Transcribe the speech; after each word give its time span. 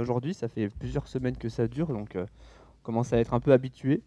aujourd'hui. 0.00 0.34
Ça 0.34 0.48
fait 0.48 0.68
plusieurs 0.68 1.06
semaines 1.06 1.36
que 1.36 1.48
ça 1.48 1.68
dure, 1.68 1.88
donc 1.88 2.16
euh, 2.16 2.26
on 2.80 2.82
commence 2.82 3.12
à 3.12 3.18
être 3.18 3.34
un 3.34 3.40
peu 3.40 3.52
habitué. 3.52 4.02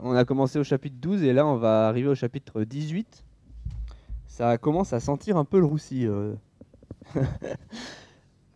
On 0.00 0.12
a 0.12 0.24
commencé 0.24 0.58
au 0.58 0.64
chapitre 0.64 0.96
12 1.00 1.24
et 1.24 1.32
là 1.32 1.46
on 1.46 1.56
va 1.56 1.88
arriver 1.88 2.08
au 2.08 2.14
chapitre 2.14 2.62
18. 2.62 3.24
Ça 4.26 4.58
commence 4.58 4.92
à 4.92 5.00
sentir 5.00 5.36
un 5.36 5.44
peu 5.44 5.58
le 5.58 5.66
roussi 5.66 6.06
euh, 6.06 6.34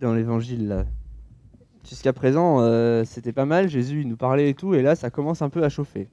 dans 0.01 0.15
l'évangile. 0.15 0.87
Jusqu'à 1.85 2.13
présent, 2.13 2.61
euh, 2.61 3.05
c'était 3.05 3.33
pas 3.33 3.45
mal, 3.47 3.69
Jésus 3.69 4.03
il 4.03 4.09
nous 4.09 4.17
parlait 4.17 4.51
et 4.51 4.55
tout, 4.55 4.75
et 4.75 4.83
là 4.83 4.95
ça 4.95 5.11
commence 5.11 5.43
un 5.43 5.51
peu 5.51 5.65
à 5.65 5.69
chauffer. 5.69 6.09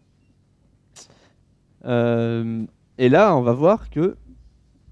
Et 2.99 3.07
là, 3.07 3.33
on 3.33 3.41
va 3.41 3.53
voir 3.53 3.89
que 3.89 4.17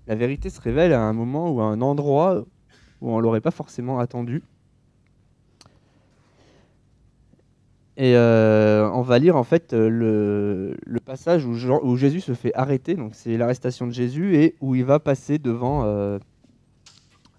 la 0.07 0.16
vérité 0.16 0.50
se 0.50 0.61
révèle 0.61 0.93
à 0.93 1.02
un 1.02 1.11
moment 1.11 1.52
ou 1.52 1.59
à 1.59 1.66
un 1.66 1.82
endroit 1.82 2.45
où 3.02 3.11
on 3.11 3.20
l'aurait 3.20 3.41
pas 3.41 3.52
forcément 3.52 4.00
attendu. 4.00 4.43
Et 8.00 8.15
euh, 8.15 8.87
on 8.92 9.01
va 9.01 9.18
lire 9.18 9.36
en 9.36 9.43
fait 9.43 9.74
le, 9.74 10.78
le 10.86 11.00
passage 11.00 11.46
où, 11.46 11.97
Jésus 11.97 12.21
se 12.21 12.36
fait 12.36 12.54
arrêter, 12.54 12.93
donc 12.93 13.15
c'est 13.15 13.36
l'arrestation 13.37 13.87
de 13.87 13.92
Jésus, 13.92 14.36
et 14.36 14.56
où 14.61 14.75
il 14.75 14.86
va 14.86 15.00
passer 15.00 15.39
devant, 15.39 15.83
euh, 15.83 16.20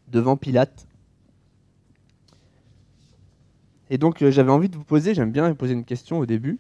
devant 0.08 0.36
Pilate. 0.36 0.88
Et 3.88 3.98
donc 3.98 4.20
euh, 4.20 4.32
j'avais 4.32 4.50
envie 4.50 4.68
de 4.68 4.76
vous 4.76 4.84
poser, 4.84 5.14
j'aime 5.14 5.30
bien 5.30 5.54
poser 5.54 5.74
une 5.74 5.84
question 5.84 6.18
au 6.18 6.26
début. 6.26 6.58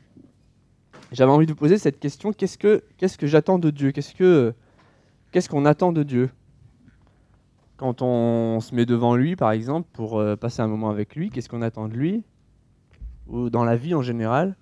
J'avais 1.10 1.32
envie 1.32 1.46
de 1.46 1.52
vous 1.52 1.58
poser 1.58 1.76
cette 1.76 1.98
question 1.98 2.32
qu'est-ce 2.32 2.56
que, 2.56 2.84
qu'est-ce 2.98 3.18
que 3.18 3.26
j'attends 3.26 3.58
de 3.58 3.70
Dieu? 3.70 3.90
Qu'est-ce 3.90 4.14
que, 4.14 4.54
qu'est-ce 5.32 5.48
qu'on 5.48 5.64
attend 5.64 5.90
de 5.90 6.04
Dieu? 6.04 6.30
Quand 7.76 8.00
on 8.02 8.60
se 8.60 8.74
met 8.76 8.86
devant 8.86 9.16
lui, 9.16 9.34
par 9.34 9.50
exemple, 9.50 9.88
pour 9.92 10.20
euh, 10.20 10.36
passer 10.36 10.62
un 10.62 10.68
moment 10.68 10.90
avec 10.90 11.16
lui, 11.16 11.30
qu'est-ce 11.30 11.48
qu'on 11.48 11.62
attend 11.62 11.88
de 11.88 11.94
lui? 11.94 12.22
Ou 13.28 13.50
dans 13.50 13.64
la 13.64 13.76
vie 13.76 13.94
en 13.94 14.02
général 14.02 14.56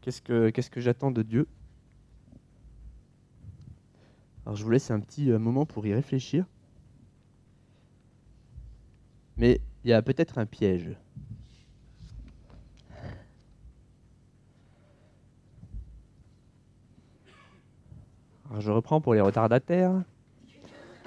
Qu'est-ce 0.00 0.20
que, 0.20 0.50
qu'est-ce 0.50 0.70
que 0.70 0.80
j'attends 0.80 1.10
de 1.10 1.22
Dieu? 1.22 1.46
Alors 4.44 4.56
je 4.56 4.64
vous 4.64 4.70
laisse 4.70 4.90
un 4.90 5.00
petit 5.00 5.30
euh, 5.30 5.38
moment 5.38 5.64
pour 5.64 5.86
y 5.86 5.94
réfléchir. 5.94 6.44
Mais 9.36 9.60
il 9.82 9.90
y 9.90 9.92
a 9.92 10.02
peut-être 10.02 10.38
un 10.38 10.46
piège. 10.46 10.96
Alors, 18.50 18.60
je 18.60 18.70
reprends 18.70 19.00
pour 19.00 19.14
les 19.14 19.20
retardataires. 19.20 20.04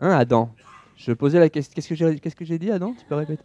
hein, 0.00 0.10
Adam 0.10 0.52
Je 0.96 1.12
posais 1.12 1.38
la 1.38 1.48
question. 1.48 1.72
Qu'est-ce 1.74 2.36
que 2.36 2.44
j'ai 2.44 2.58
dit, 2.58 2.70
Adam? 2.70 2.94
Tu 2.94 3.04
peux 3.04 3.14
répéter? 3.14 3.44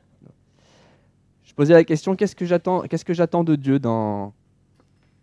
Je 1.43 1.53
posais 1.53 1.73
la 1.73 1.83
question 1.83 2.15
qu'est-ce 2.15 2.35
que 2.35 2.45
j'attends 2.45 2.81
Qu'est-ce 2.83 3.03
que 3.03 3.43
de 3.43 3.55
Dieu 3.55 3.77
dans 3.77 4.33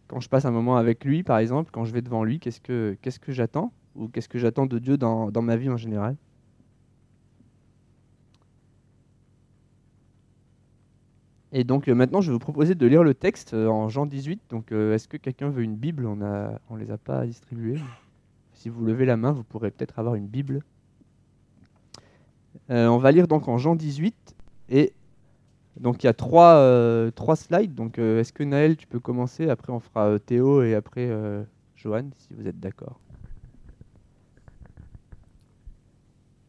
quand 0.08 0.20
je 0.20 0.28
passe 0.28 0.46
un 0.46 0.50
moment 0.50 0.76
avec 0.76 1.04
lui, 1.04 1.22
par 1.22 1.38
exemple, 1.38 1.70
quand 1.70 1.84
je 1.84 1.92
vais 1.92 2.02
devant 2.02 2.24
lui, 2.24 2.40
qu'est-ce 2.40 2.60
que 2.60 2.96
j'attends? 3.28 3.72
Ou 3.94 4.08
qu'est-ce 4.08 4.28
que 4.28 4.38
j'attends 4.38 4.66
de 4.66 4.78
Dieu 4.78 4.96
dans, 4.96 5.30
ma 5.42 5.56
vie 5.56 5.68
en 5.68 5.76
général? 5.76 6.16
Et 11.52 11.64
donc 11.64 11.88
euh, 11.88 11.94
maintenant, 11.94 12.20
je 12.20 12.28
vais 12.28 12.34
vous 12.34 12.38
proposer 12.38 12.74
de 12.74 12.86
lire 12.86 13.02
le 13.02 13.14
texte 13.14 13.54
euh, 13.54 13.68
en 13.68 13.88
Jean 13.88 14.04
18. 14.04 14.42
Donc, 14.50 14.70
euh, 14.70 14.94
est-ce 14.94 15.08
que 15.08 15.16
quelqu'un 15.16 15.48
veut 15.48 15.62
une 15.62 15.76
Bible? 15.76 16.04
On 16.04 16.18
on 16.68 16.76
les 16.76 16.90
a 16.90 16.98
pas 16.98 17.24
distribuées. 17.24 17.80
Si 18.52 18.68
vous 18.68 18.84
levez 18.84 19.06
la 19.06 19.16
main, 19.16 19.32
vous 19.32 19.44
pourrez 19.44 19.70
peut-être 19.70 19.98
avoir 19.98 20.14
une 20.14 20.26
Bible. 20.26 20.62
Euh, 22.70 22.86
on 22.88 22.98
va 22.98 23.12
lire 23.12 23.28
donc 23.28 23.48
en 23.48 23.56
Jean 23.56 23.74
18 23.74 24.36
et 24.68 24.92
donc 25.80 26.02
il 26.02 26.06
y 26.06 26.10
a 26.10 26.12
trois, 26.14 26.56
euh, 26.56 27.10
trois 27.10 27.36
slides. 27.36 27.74
Donc, 27.74 27.98
euh, 27.98 28.20
est-ce 28.20 28.32
que 28.32 28.42
Naël, 28.42 28.76
tu 28.76 28.86
peux 28.86 29.00
commencer? 29.00 29.48
Après, 29.48 29.72
on 29.72 29.80
fera 29.80 30.18
Théo 30.18 30.62
et 30.62 30.74
après 30.74 31.10
Johan, 31.76 32.10
si 32.16 32.34
vous 32.34 32.46
êtes 32.46 32.60
d'accord. 32.60 33.00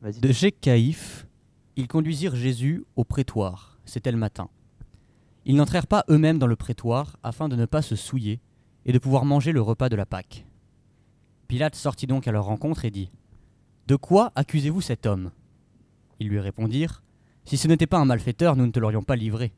De 0.01 0.49
Caïphe, 0.61 1.27
ils 1.75 1.87
conduisirent 1.87 2.35
Jésus 2.35 2.85
au 2.95 3.03
prétoire. 3.03 3.79
C'était 3.85 4.11
le 4.11 4.17
matin. 4.17 4.49
Ils 5.45 5.55
n'entrèrent 5.55 5.87
pas 5.87 6.05
eux-mêmes 6.09 6.39
dans 6.39 6.47
le 6.47 6.55
prétoire 6.55 7.17
afin 7.23 7.49
de 7.49 7.55
ne 7.55 7.65
pas 7.65 7.81
se 7.81 7.95
souiller 7.95 8.39
et 8.85 8.93
de 8.93 8.99
pouvoir 8.99 9.25
manger 9.25 9.51
le 9.51 9.61
repas 9.61 9.89
de 9.89 9.95
la 9.95 10.05
Pâque. 10.05 10.45
Pilate 11.47 11.75
sortit 11.75 12.07
donc 12.07 12.27
à 12.27 12.31
leur 12.31 12.45
rencontre 12.45 12.85
et 12.85 12.91
dit 12.91 13.11
De 13.87 13.95
quoi 13.95 14.31
accusez-vous 14.35 14.81
cet 14.81 15.05
homme? 15.05 15.31
Ils 16.19 16.27
lui 16.27 16.39
répondirent 16.39 17.01
Si 17.45 17.57
ce 17.57 17.67
n'était 17.67 17.87
pas 17.87 17.99
un 17.99 18.05
malfaiteur, 18.05 18.55
nous 18.55 18.65
ne 18.65 18.71
te 18.71 18.79
l'aurions 18.79 19.03
pas 19.03 19.15
livré. 19.15 19.53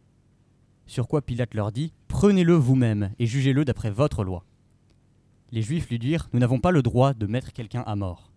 Sur 0.85 1.07
quoi 1.07 1.21
Pilate 1.21 1.53
leur 1.53 1.71
dit 1.71 1.93
Prenez-le 2.07 2.53
vous-même 2.53 3.13
et 3.19 3.25
jugez-le 3.25 3.65
d'après 3.65 3.91
votre 3.91 4.23
loi. 4.23 4.45
Les 5.51 5.61
Juifs 5.61 5.89
lui 5.89 5.99
dirent 5.99 6.29
Nous 6.33 6.39
n'avons 6.39 6.59
pas 6.59 6.71
le 6.71 6.81
droit 6.81 7.13
de 7.13 7.25
mettre 7.27 7.53
quelqu'un 7.53 7.81
à 7.81 7.95
mort. 7.95 8.31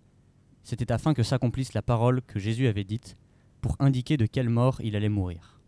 C'était 0.62 0.92
afin 0.92 1.14
que 1.14 1.22
s'accomplisse 1.22 1.74
la 1.74 1.82
parole 1.82 2.22
que 2.22 2.38
Jésus 2.38 2.66
avait 2.66 2.84
dite 2.84 3.16
pour 3.60 3.76
indiquer 3.78 4.16
de 4.16 4.26
quelle 4.26 4.48
mort 4.48 4.80
il 4.82 4.96
allait 4.96 5.08
mourir. 5.08 5.60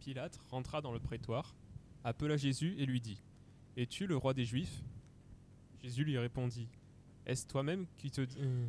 Pilate 0.00 0.38
rentra 0.50 0.80
dans 0.80 0.92
le 0.92 1.00
prétoire, 1.00 1.56
appela 2.04 2.36
Jésus 2.36 2.76
et 2.78 2.86
lui 2.86 3.00
dit 3.00 3.20
Es-tu 3.76 4.06
le 4.06 4.16
roi 4.16 4.34
des 4.34 4.44
Juifs? 4.44 4.82
Jésus 5.82 6.04
lui 6.04 6.16
répondit 6.16 6.68
Est-ce 7.26 7.46
toi-même 7.46 7.86
qui 7.96 8.10
te 8.10 8.20
euh, 8.20 8.66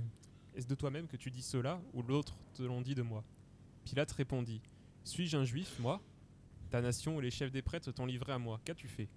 Est-ce 0.57 0.67
de 0.67 0.73
toi-même 0.73 1.07
que 1.07 1.17
tu 1.17 1.29
dis 1.29 1.43
cela 1.43 1.79
ou 1.93 2.01
l'autre 2.01 2.35
te 2.55 2.63
l'ont 2.63 2.81
dit 2.81 2.95
de 2.95 3.03
moi 3.03 3.23
Pilate 3.85 4.11
répondit 4.13 4.59
Suis-je 5.03 5.37
un 5.37 5.45
juif, 5.45 5.77
moi 5.77 6.01
Ta 6.71 6.81
nation 6.81 7.19
et 7.19 7.21
les 7.21 7.29
chefs 7.29 7.51
des 7.51 7.61
prêtres 7.61 7.91
t'ont 7.91 8.07
livré 8.07 8.31
à 8.33 8.39
moi. 8.39 8.59
Qu'as-tu 8.65 8.87
fait 8.87 9.07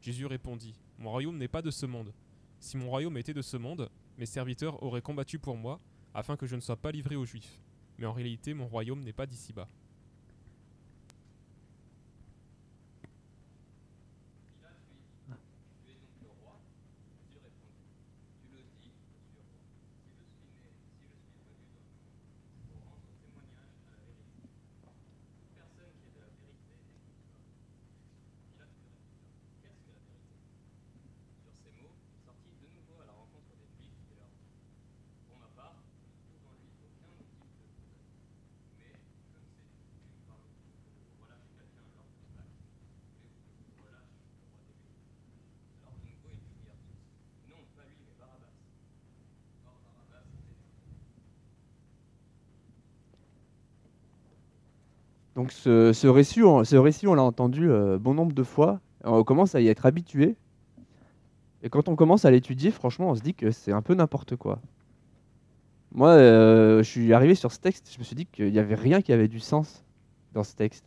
Jésus 0.00 0.24
répondit 0.24 0.74
Mon 0.98 1.10
royaume 1.10 1.36
n'est 1.36 1.48
pas 1.48 1.60
de 1.60 1.70
ce 1.70 1.84
monde. 1.84 2.14
Si 2.60 2.78
mon 2.78 2.88
royaume 2.88 3.18
était 3.18 3.34
de 3.34 3.42
ce 3.42 3.58
monde, 3.58 3.90
mes 4.16 4.24
serviteurs 4.24 4.82
auraient 4.82 5.02
combattu 5.02 5.38
pour 5.38 5.58
moi 5.58 5.80
afin 6.14 6.34
que 6.34 6.46
je 6.46 6.56
ne 6.56 6.62
sois 6.62 6.76
pas 6.76 6.92
livré 6.92 7.14
aux 7.14 7.26
juifs. 7.26 7.60
Mais 7.98 8.06
en 8.06 8.14
réalité, 8.14 8.54
mon 8.54 8.66
royaume 8.66 9.02
n'est 9.02 9.12
pas 9.12 9.26
d'ici-bas. 9.26 9.68
Donc 55.36 55.52
ce, 55.52 56.06
récit, 56.06 56.42
on, 56.42 56.64
ce 56.64 56.76
récit, 56.76 57.06
on 57.06 57.14
l'a 57.14 57.22
entendu 57.22 57.70
euh, 57.70 57.98
bon 57.98 58.14
nombre 58.14 58.32
de 58.32 58.42
fois. 58.42 58.80
On 59.04 59.22
commence 59.22 59.54
à 59.54 59.60
y 59.60 59.68
être 59.68 59.84
habitué. 59.84 60.34
Et 61.62 61.68
quand 61.68 61.88
on 61.88 61.94
commence 61.94 62.24
à 62.24 62.30
l'étudier, 62.30 62.70
franchement, 62.70 63.10
on 63.10 63.14
se 63.14 63.20
dit 63.20 63.34
que 63.34 63.50
c'est 63.50 63.72
un 63.72 63.82
peu 63.82 63.94
n'importe 63.94 64.36
quoi. 64.36 64.60
Moi, 65.92 66.08
euh, 66.08 66.82
je 66.82 66.88
suis 66.88 67.12
arrivé 67.12 67.34
sur 67.34 67.52
ce 67.52 67.60
texte, 67.60 67.90
je 67.92 67.98
me 67.98 68.04
suis 68.04 68.16
dit 68.16 68.26
qu'il 68.26 68.50
n'y 68.50 68.58
avait 68.58 68.74
rien 68.74 69.02
qui 69.02 69.12
avait 69.12 69.28
du 69.28 69.38
sens 69.38 69.84
dans 70.32 70.42
ce 70.42 70.54
texte. 70.54 70.86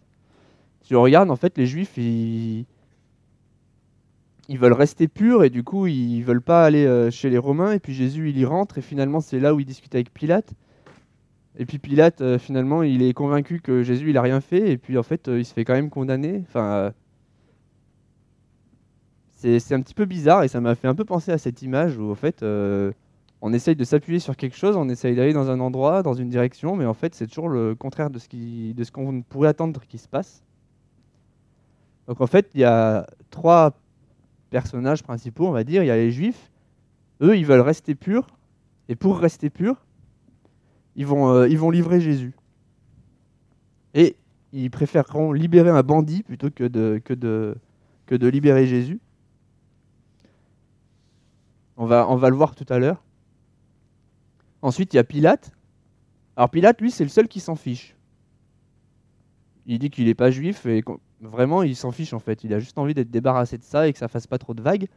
Si 0.81 0.95
on 0.95 1.01
regarde, 1.01 1.29
en 1.29 1.35
fait, 1.35 1.55
les 1.57 1.67
Juifs, 1.67 1.97
ils, 1.97 2.65
veulent 4.49 4.73
rester 4.73 5.07
purs 5.07 5.43
et 5.43 5.51
du 5.51 5.63
coup, 5.63 5.85
ils 5.85 6.21
veulent 6.23 6.41
pas 6.41 6.65
aller 6.65 6.85
euh, 6.85 7.11
chez 7.11 7.29
les 7.29 7.37
Romains. 7.37 7.73
Et 7.73 7.79
puis 7.79 7.93
Jésus, 7.93 8.29
il 8.29 8.37
y 8.37 8.45
rentre 8.45 8.79
et 8.79 8.81
finalement, 8.81 9.21
c'est 9.21 9.39
là 9.39 9.53
où 9.53 9.59
il 9.59 9.65
discute 9.65 9.93
avec 9.93 10.11
Pilate. 10.11 10.53
Et 11.57 11.65
puis 11.65 11.79
Pilate, 11.79 12.21
euh, 12.21 12.37
finalement, 12.39 12.83
il 12.83 13.01
est 13.01 13.13
convaincu 13.13 13.59
que 13.59 13.83
Jésus, 13.83 14.11
il 14.11 14.17
a 14.17 14.21
rien 14.21 14.39
fait, 14.41 14.71
et 14.71 14.77
puis 14.77 14.97
en 14.97 15.03
fait, 15.03 15.27
euh, 15.27 15.39
il 15.39 15.45
se 15.45 15.53
fait 15.53 15.65
quand 15.65 15.73
même 15.73 15.89
condamner. 15.89 16.43
Enfin, 16.47 16.65
euh, 16.71 16.91
c'est 19.31 19.73
un 19.73 19.81
petit 19.81 19.93
peu 19.93 20.05
bizarre, 20.05 20.43
et 20.43 20.47
ça 20.47 20.61
m'a 20.61 20.75
fait 20.75 20.87
un 20.87 20.95
peu 20.95 21.05
penser 21.05 21.31
à 21.31 21.37
cette 21.37 21.61
image 21.61 21.97
où 21.97 22.11
en 22.11 22.15
fait, 22.15 22.43
euh, 22.43 22.91
on 23.41 23.53
essaye 23.53 23.75
de 23.75 23.83
s'appuyer 23.83 24.19
sur 24.19 24.35
quelque 24.35 24.57
chose, 24.57 24.75
on 24.75 24.89
essaye 24.89 25.15
d'aller 25.15 25.33
dans 25.33 25.49
un 25.49 25.59
endroit, 25.59 26.03
dans 26.03 26.13
une 26.13 26.29
direction, 26.29 26.75
mais 26.75 26.85
en 26.85 26.93
fait, 26.93 27.15
c'est 27.15 27.27
toujours 27.27 27.47
le 27.49 27.73
contraire 27.73 28.09
de 28.09 28.19
ce 28.19 28.27
qui, 28.27 28.75
qu'on 28.91 29.21
pourrait 29.21 29.49
attendre 29.49 29.81
qu'il 29.87 29.99
se 29.99 30.09
passe. 30.09 30.43
Donc 32.07 32.21
en 32.21 32.27
fait, 32.27 32.49
il 32.53 32.61
y 32.61 32.65
a 32.65 33.07
trois 33.29 33.79
personnages 34.49 35.03
principaux, 35.03 35.47
on 35.47 35.51
va 35.51 35.63
dire. 35.63 35.83
Il 35.83 35.87
y 35.87 35.91
a 35.91 35.95
les 35.95 36.11
Juifs, 36.11 36.51
eux, 37.21 37.37
ils 37.37 37.45
veulent 37.45 37.61
rester 37.61 37.95
purs, 37.95 38.27
et 38.89 38.95
pour 38.95 39.19
rester 39.19 39.49
purs, 39.49 39.85
ils 40.95 41.05
vont, 41.05 41.29
euh, 41.29 41.47
ils 41.47 41.57
vont 41.57 41.71
livrer 41.71 42.01
Jésus. 42.01 42.33
Et 43.93 44.15
ils 44.51 44.69
préféreront 44.71 45.31
libérer 45.31 45.69
un 45.69 45.83
bandit 45.83 46.23
plutôt 46.23 46.49
que 46.49 46.63
de, 46.63 47.01
que 47.03 47.13
de, 47.13 47.55
que 48.05 48.15
de 48.15 48.27
libérer 48.27 48.67
Jésus. 48.67 48.99
On 51.77 51.85
va, 51.85 52.09
on 52.09 52.15
va 52.15 52.29
le 52.29 52.35
voir 52.35 52.55
tout 52.55 52.65
à 52.69 52.79
l'heure. 52.79 53.03
Ensuite, 54.61 54.93
il 54.93 54.97
y 54.97 54.99
a 54.99 55.03
Pilate. 55.03 55.51
Alors 56.35 56.49
Pilate, 56.49 56.81
lui, 56.81 56.91
c'est 56.91 57.03
le 57.03 57.09
seul 57.09 57.27
qui 57.27 57.39
s'en 57.39 57.55
fiche. 57.55 57.95
Il 59.65 59.79
dit 59.79 59.89
qu'il 59.89 60.05
n'est 60.05 60.15
pas 60.15 60.31
juif 60.31 60.65
et 60.65 60.83
vraiment, 61.21 61.63
il 61.63 61.75
s'en 61.75 61.91
fiche 61.91 62.13
en 62.13 62.19
fait. 62.19 62.43
Il 62.43 62.53
a 62.53 62.59
juste 62.59 62.77
envie 62.77 62.93
d'être 62.93 63.11
débarrassé 63.11 63.57
de 63.57 63.63
ça 63.63 63.87
et 63.87 63.93
que 63.93 63.99
ça 63.99 64.07
fasse 64.07 64.27
pas 64.27 64.37
trop 64.37 64.53
de 64.53 64.61
vagues. 64.61 64.87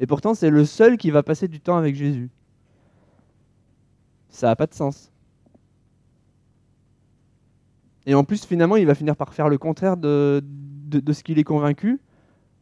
Et 0.00 0.06
pourtant, 0.06 0.34
c'est 0.34 0.50
le 0.50 0.64
seul 0.64 0.96
qui 0.96 1.10
va 1.10 1.22
passer 1.22 1.48
du 1.48 1.60
temps 1.60 1.76
avec 1.76 1.94
Jésus. 1.94 2.30
Ça 4.30 4.48
n'a 4.48 4.56
pas 4.56 4.66
de 4.66 4.74
sens. 4.74 5.11
Et 8.06 8.14
en 8.14 8.24
plus, 8.24 8.44
finalement, 8.44 8.76
il 8.76 8.86
va 8.86 8.94
finir 8.94 9.16
par 9.16 9.32
faire 9.32 9.48
le 9.48 9.58
contraire 9.58 9.96
de, 9.96 10.42
ce 11.12 11.22
qu'il 11.22 11.38
est 11.38 11.44
convaincu. 11.44 12.00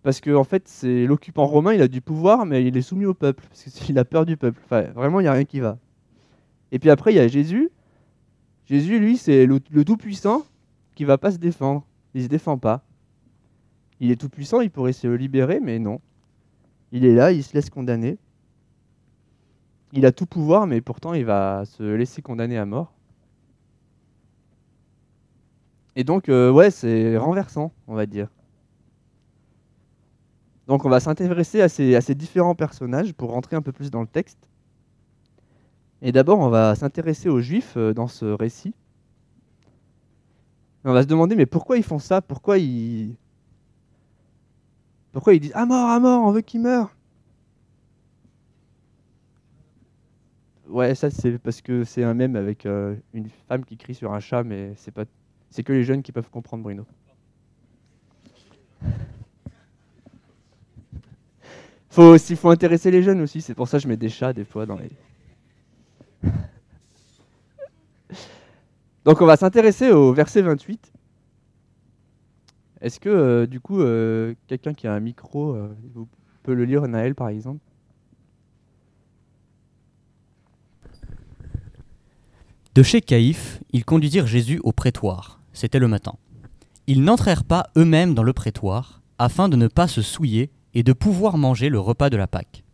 Parce 0.03 0.21
que, 0.21 0.35
en 0.35 0.45
fait, 0.45 0.67
c'est 0.67 1.07
l'occupant 1.07 1.47
romain, 1.47 1.75
il 1.75 1.83
a 1.83 1.89
du 1.89 2.01
pouvoir, 2.01 2.47
mais 2.47 2.65
il 2.65 2.77
est 2.77 2.83
soumis 2.83 3.07
au 3.07 3.15
peuple. 3.15 3.45
Parce 3.49 3.65
qu'il 3.65 3.99
a 3.99 4.05
peur 4.05 4.27
du 4.27 4.37
peuple. 4.37 4.61
Enfin, 4.65 4.83
vraiment, 4.95 5.21
il 5.21 5.25
n'y 5.25 5.29
a 5.29 5.33
rien 5.33 5.45
qui 5.45 5.61
va. 5.61 5.79
Et 6.73 6.79
puis 6.79 6.91
après, 6.91 7.13
il 7.13 7.17
y 7.17 7.21
a 7.21 7.29
Jésus. 7.29 7.71
Jésus, 8.67 8.99
lui, 9.01 9.17
c'est 9.17 9.47
le, 9.47 9.61
tout-puissant 9.61 10.45
qui 10.95 11.05
va 11.05 11.19
pas 11.19 11.33
se 11.33 11.39
défendre. 11.39 11.85
Il 12.15 12.23
se 12.23 12.29
défend 12.29 12.59
pas. 12.59 12.85
Il 13.99 14.11
est 14.11 14.17
tout-puissant, 14.17 14.61
il 14.61 14.71
pourrait 14.71 14.93
se 14.93 15.09
libérer, 15.09 15.61
mais 15.61 15.79
non. 15.79 16.01
Il 16.93 17.05
est 17.05 17.15
là, 17.15 17.33
il 17.33 17.43
se 17.43 17.55
laisse 17.55 17.69
condamner. 17.69 18.19
Il 19.93 20.07
a 20.07 20.13
tout 20.13 20.27
pouvoir, 20.27 20.67
mais 20.67 20.81
pourtant, 20.81 21.15
il 21.15 21.25
va 21.25 21.65
se 21.65 21.83
laisser 21.83 22.23
condamner 22.23 22.57
à 22.57 22.65
mort. 22.65 22.95
Et 26.01 26.05
donc, 26.05 26.31
euh, 26.31 26.51
ouais, 26.51 26.71
c'est 26.71 27.19
renversant, 27.19 27.75
on 27.87 27.95
va 27.95 28.07
dire. 28.07 28.29
Donc, 30.67 30.87
on 30.87 30.89
va 30.89 30.99
s'intéresser 30.99 31.61
à 31.61 31.69
ces, 31.69 32.15
différents 32.15 32.55
personnages 32.55 33.13
pour 33.13 33.33
rentrer 33.33 33.55
un 33.55 33.61
peu 33.61 33.71
plus 33.71 33.91
dans 33.91 34.01
le 34.01 34.07
texte. 34.07 34.49
Et 36.01 36.11
d'abord, 36.11 36.39
on 36.39 36.49
va 36.49 36.75
s'intéresser 36.75 37.29
aux 37.29 37.41
Juifs 37.41 37.75
euh, 37.77 37.93
dans 37.93 38.07
ce 38.07 38.25
récit. 38.25 38.73
on 40.85 40.95
va 40.95 41.03
se 41.03 41.07
demander, 41.07 41.37
mais 41.37 41.45
pourquoi 41.45 41.77
ils 41.77 41.83
font 41.83 41.99
ça? 41.99 42.23
Pourquoi 42.23 42.57
ils... 42.57 43.15
Pourquoi 45.13 45.35
ils 45.35 45.41
disent 45.41 45.53
«À 45.55 45.67
mort, 45.67 45.91
à 45.91 46.01
mort, 46.01 46.23
on 46.23 46.33
veut 46.33 46.41
qu'il 46.41 46.63
meure?» 46.63 46.97
Ouais, 50.67 50.95
ça 50.95 51.11
c'est 51.11 51.37
parce 51.37 51.61
que 51.61 51.85
c'est 51.85 52.05
un 52.05 52.15
même 52.15 52.37
avec 52.37 52.65
euh, 52.65 52.97
une 53.13 53.29
femme 53.49 53.67
qui 53.67 53.77
crie 53.77 53.95
sur 53.95 54.15
un 54.15 54.21
chat, 54.21 54.45
mais 54.45 54.73
c'est 54.77 54.93
pas 54.93 55.05
c'est 55.51 55.63
que 55.63 55.73
les 55.73 55.85
jeunes 55.85 56.03
qui 56.03 56.13
peuvent 56.13 56.31
comprendre 56.31 56.63
Bruno. 56.63 56.87
Faut 61.91 62.03
aussi, 62.03 62.37
faut 62.37 62.51
intéresser 62.51 62.91
les 62.91 63.03
jeunes 63.03 63.21
aussi. 63.21 63.41
C'est 63.43 63.55
pour 63.55 63.67
ça 63.69 63.79
que 63.79 63.83
je 63.83 63.89
mets 63.89 63.97
des 63.97 64.09
chats 64.09 64.33
des 64.33 64.45
fois 64.45 64.65
dans 64.65 64.77
les. 64.77 64.91
Donc 69.05 69.21
on 69.21 69.27
va 69.27 69.37
s'intéresser 69.37 69.91
au 69.91 70.13
verset 70.13 70.43
28. 70.43 70.93
Est-ce 72.81 73.01
que 73.01 73.09
euh, 73.09 73.47
du 73.47 73.61
coup 73.61 73.81
euh, 73.81 74.35
quelqu'un 74.47 74.73
qui 74.73 74.87
a 74.87 74.93
un 74.93 75.01
micro 75.01 75.55
euh, 75.55 75.75
peut 76.43 76.55
le 76.55 76.65
lire, 76.65 76.87
Naël 76.87 77.15
par 77.15 77.29
exemple? 77.29 77.61
De 82.75 82.83
chez 82.85 83.01
Caïphe, 83.01 83.61
ils 83.73 83.85
conduisirent 83.85 84.29
Jésus 84.29 84.61
au 84.63 84.71
prétoire 84.73 85.40
c'était 85.53 85.79
le 85.79 85.89
matin. 85.89 86.15
Ils 86.87 87.03
n'entrèrent 87.03 87.45
pas 87.45 87.69
eux-mêmes 87.77 88.15
dans 88.15 88.23
le 88.23 88.33
prétoire, 88.33 89.01
afin 89.19 89.49
de 89.49 89.57
ne 89.57 89.69
pas 89.69 89.87
se 89.87 90.03
souiller 90.03 90.51
et 90.75 90.83
de 90.83 90.93
pouvoir 90.93 91.37
manger 91.37 91.69
le 91.69 91.79
repas 91.79 92.11
de 92.11 92.17
la 92.17 92.27
Pâque. 92.27 92.65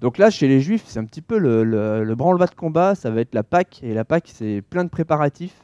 Donc 0.00 0.16
là, 0.16 0.30
chez 0.30 0.48
les 0.48 0.60
Juifs, 0.60 0.84
c'est 0.86 0.98
un 0.98 1.04
petit 1.04 1.20
peu 1.20 1.38
le, 1.38 1.62
le, 1.62 2.14
branle-bas 2.14 2.46
de 2.46 2.54
combat, 2.54 2.94
ça 2.94 3.10
va 3.10 3.20
être 3.20 3.34
la 3.34 3.42
Pâque, 3.42 3.80
et 3.82 3.92
la 3.92 4.04
Pâque, 4.04 4.30
c'est 4.32 4.62
plein 4.62 4.84
de 4.84 4.88
préparatifs. 4.88 5.56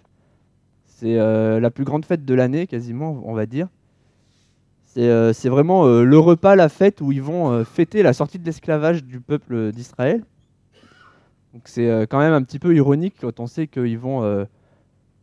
C'est 0.86 1.18
euh, 1.18 1.58
la 1.58 1.70
plus 1.70 1.84
grande 1.84 2.04
fête 2.04 2.24
de 2.24 2.34
l'année, 2.34 2.66
quasiment, 2.66 3.22
on 3.24 3.32
va 3.32 3.46
dire. 3.46 3.68
C'est 4.84 5.08
euh, 5.08 5.32
vraiment 5.44 5.86
euh, 5.86 6.04
le 6.04 6.18
repas, 6.18 6.54
la 6.54 6.68
fête, 6.68 7.00
où 7.00 7.12
ils 7.12 7.22
vont 7.22 7.64
fêter 7.64 8.02
la 8.02 8.12
sortie 8.12 8.38
de 8.38 8.44
l'esclavage 8.44 9.04
du 9.04 9.20
peuple 9.20 9.72
d'Israël. 9.72 10.22
Donc 11.54 11.62
c'est 11.64 12.06
quand 12.10 12.18
même 12.18 12.34
un 12.34 12.42
petit 12.42 12.58
peu 12.58 12.74
ironique 12.74 13.14
quand 13.18 13.40
on 13.40 13.46
sait 13.46 13.66
qu'ils 13.66 13.98
vont 13.98 14.46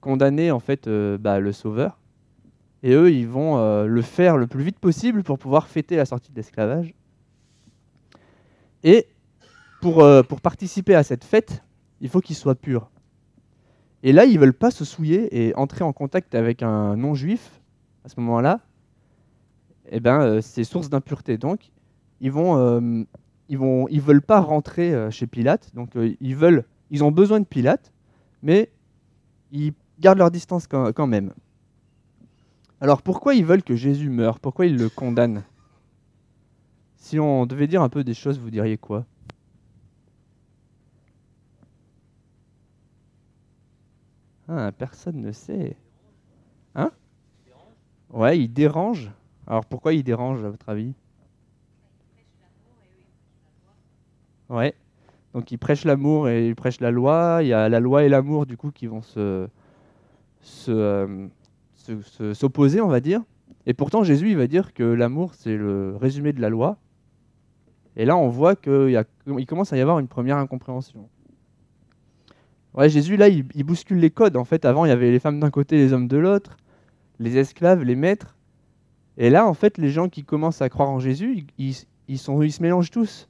condamner 0.03 0.51
en 0.51 0.59
fait 0.59 0.87
euh, 0.87 1.17
bah, 1.17 1.39
le 1.39 1.53
sauveur. 1.53 1.97
Et 2.83 2.91
eux, 2.91 3.11
ils 3.11 3.27
vont 3.27 3.57
euh, 3.57 3.85
le 3.85 4.01
faire 4.01 4.35
le 4.35 4.45
plus 4.45 4.61
vite 4.61 4.77
possible 4.77 5.23
pour 5.23 5.39
pouvoir 5.39 5.67
fêter 5.67 5.95
la 5.95 6.05
sortie 6.05 6.29
de 6.31 6.35
l'esclavage. 6.35 6.93
Et 8.83 9.07
pour, 9.81 10.03
euh, 10.03 10.21
pour 10.21 10.41
participer 10.41 10.93
à 10.93 11.03
cette 11.03 11.23
fête, 11.23 11.63
il 12.01 12.09
faut 12.09 12.19
qu'ils 12.19 12.35
soient 12.35 12.55
purs. 12.55 12.91
Et 14.03 14.11
là, 14.11 14.25
ils 14.25 14.37
veulent 14.37 14.53
pas 14.53 14.71
se 14.71 14.83
souiller 14.83 15.47
et 15.47 15.55
entrer 15.55 15.85
en 15.85 15.93
contact 15.93 16.35
avec 16.35 16.61
un 16.61 16.97
non-juif 16.97 17.61
à 18.03 18.09
ce 18.09 18.19
moment-là. 18.19 18.59
Eh 19.89 20.01
ben, 20.01 20.41
c'est 20.41 20.65
source 20.65 20.89
d'impureté. 20.89 21.37
Donc, 21.37 21.71
ils 22.19 22.31
vont, 22.31 23.05
ils 23.47 23.57
vont, 23.57 23.87
ils 23.87 24.01
veulent 24.01 24.21
pas 24.21 24.41
rentrer 24.41 25.09
chez 25.09 25.25
Pilate. 25.25 25.73
Donc, 25.73 25.91
ils 25.95 26.35
veulent, 26.35 26.65
ils 26.89 27.01
ont 27.05 27.11
besoin 27.11 27.39
de 27.39 27.45
Pilate, 27.45 27.93
mais 28.41 28.69
ils 29.53 29.71
gardent 29.99 30.19
leur 30.19 30.31
distance 30.31 30.67
quand 30.67 31.07
même. 31.07 31.33
Alors 32.81 33.01
pourquoi 33.01 33.33
ils 33.33 33.45
veulent 33.45 33.63
que 33.63 33.75
Jésus 33.75 34.09
meure? 34.09 34.39
Pourquoi 34.39 34.65
ils 34.65 34.77
le 34.77 34.89
condamnent? 34.89 35.43
Si 36.97 37.19
on 37.19 37.45
devait 37.45 37.67
dire 37.67 37.81
un 37.81 37.89
peu 37.89 38.03
des 38.03 38.13
choses, 38.13 38.39
vous 38.39 38.49
diriez 38.49 38.77
quoi? 38.77 39.05
Ah, 44.47 44.71
Personne 44.71 45.21
ne 45.21 45.31
sait. 45.31 45.77
Hein? 46.75 46.91
Ouais, 48.09 48.37
il 48.37 48.49
dérange. 48.49 49.11
Alors 49.47 49.65
pourquoi 49.65 49.93
il 49.93 50.03
dérange 50.03 50.43
à 50.43 50.49
votre 50.49 50.69
avis? 50.69 50.93
Ouais. 54.49 54.75
Donc 55.33 55.51
il 55.51 55.57
prêche 55.57 55.85
l'amour 55.85 56.29
et 56.29 56.47
il 56.47 56.55
prêche 56.55 56.79
la 56.79 56.91
loi. 56.91 57.39
Il 57.41 57.47
y 57.47 57.53
a 57.53 57.69
la 57.69 57.79
loi 57.79 58.03
et 58.03 58.09
l'amour 58.09 58.45
du 58.45 58.57
coup 58.57 58.71
qui 58.71 58.87
vont 58.87 59.01
se, 59.01 59.47
s'opposer, 62.33 62.81
on 62.81 62.87
va 62.87 62.99
dire. 62.99 63.21
Et 63.65 63.73
pourtant, 63.73 64.03
Jésus, 64.03 64.29
il 64.29 64.37
va 64.37 64.47
dire 64.47 64.73
que 64.73 64.83
l'amour, 64.83 65.33
c'est 65.35 65.55
le 65.55 65.95
résumé 65.95 66.33
de 66.33 66.41
la 66.41 66.49
loi. 66.49 66.77
Et 67.95 68.05
là, 68.05 68.17
on 68.17 68.27
voit 68.27 68.55
qu'il 68.55 69.03
il 69.37 69.45
commence 69.45 69.71
à 69.71 69.77
y 69.77 69.81
avoir 69.81 69.99
une 69.99 70.07
première 70.07 70.37
incompréhension. 70.37 71.07
Ouais, 72.73 72.89
Jésus, 72.89 73.17
là, 73.17 73.29
il, 73.29 73.43
bouscule 73.63 73.99
les 73.99 74.09
codes. 74.09 74.35
En 74.35 74.45
fait, 74.45 74.65
avant, 74.65 74.85
il 74.85 74.89
y 74.89 74.91
avait 74.91 75.11
les 75.11 75.19
femmes 75.19 75.39
d'un 75.39 75.51
côté, 75.51 75.77
les 75.77 75.93
hommes 75.93 76.07
de 76.07 76.17
l'autre, 76.17 76.57
les 77.19 77.37
esclaves, 77.37 77.83
les 77.83 77.95
maîtres. 77.95 78.35
Et 79.17 79.29
là, 79.29 79.47
en 79.47 79.53
fait, 79.53 79.77
les 79.77 79.89
gens 79.89 80.09
qui 80.09 80.23
commencent 80.23 80.61
à 80.61 80.69
croire 80.69 80.89
en 80.89 80.99
Jésus, 80.99 81.45
ils, 81.59 81.75
ils 82.07 82.19
se 82.19 82.61
mélangent 82.61 82.89
tous. 82.89 83.29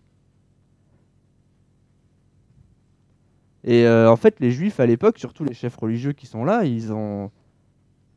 Et 3.64 3.86
euh, 3.86 4.12
en 4.12 4.16
fait, 4.16 4.40
les 4.40 4.52
juifs 4.52 4.80
à 4.80 4.86
l'époque, 4.86 5.18
surtout 5.18 5.44
les 5.44 5.54
chefs 5.54 5.76
religieux 5.76 6.12
qui 6.12 6.26
sont 6.26 6.44
là, 6.44 6.66
ils 6.66 6.92
ont, 6.92 7.32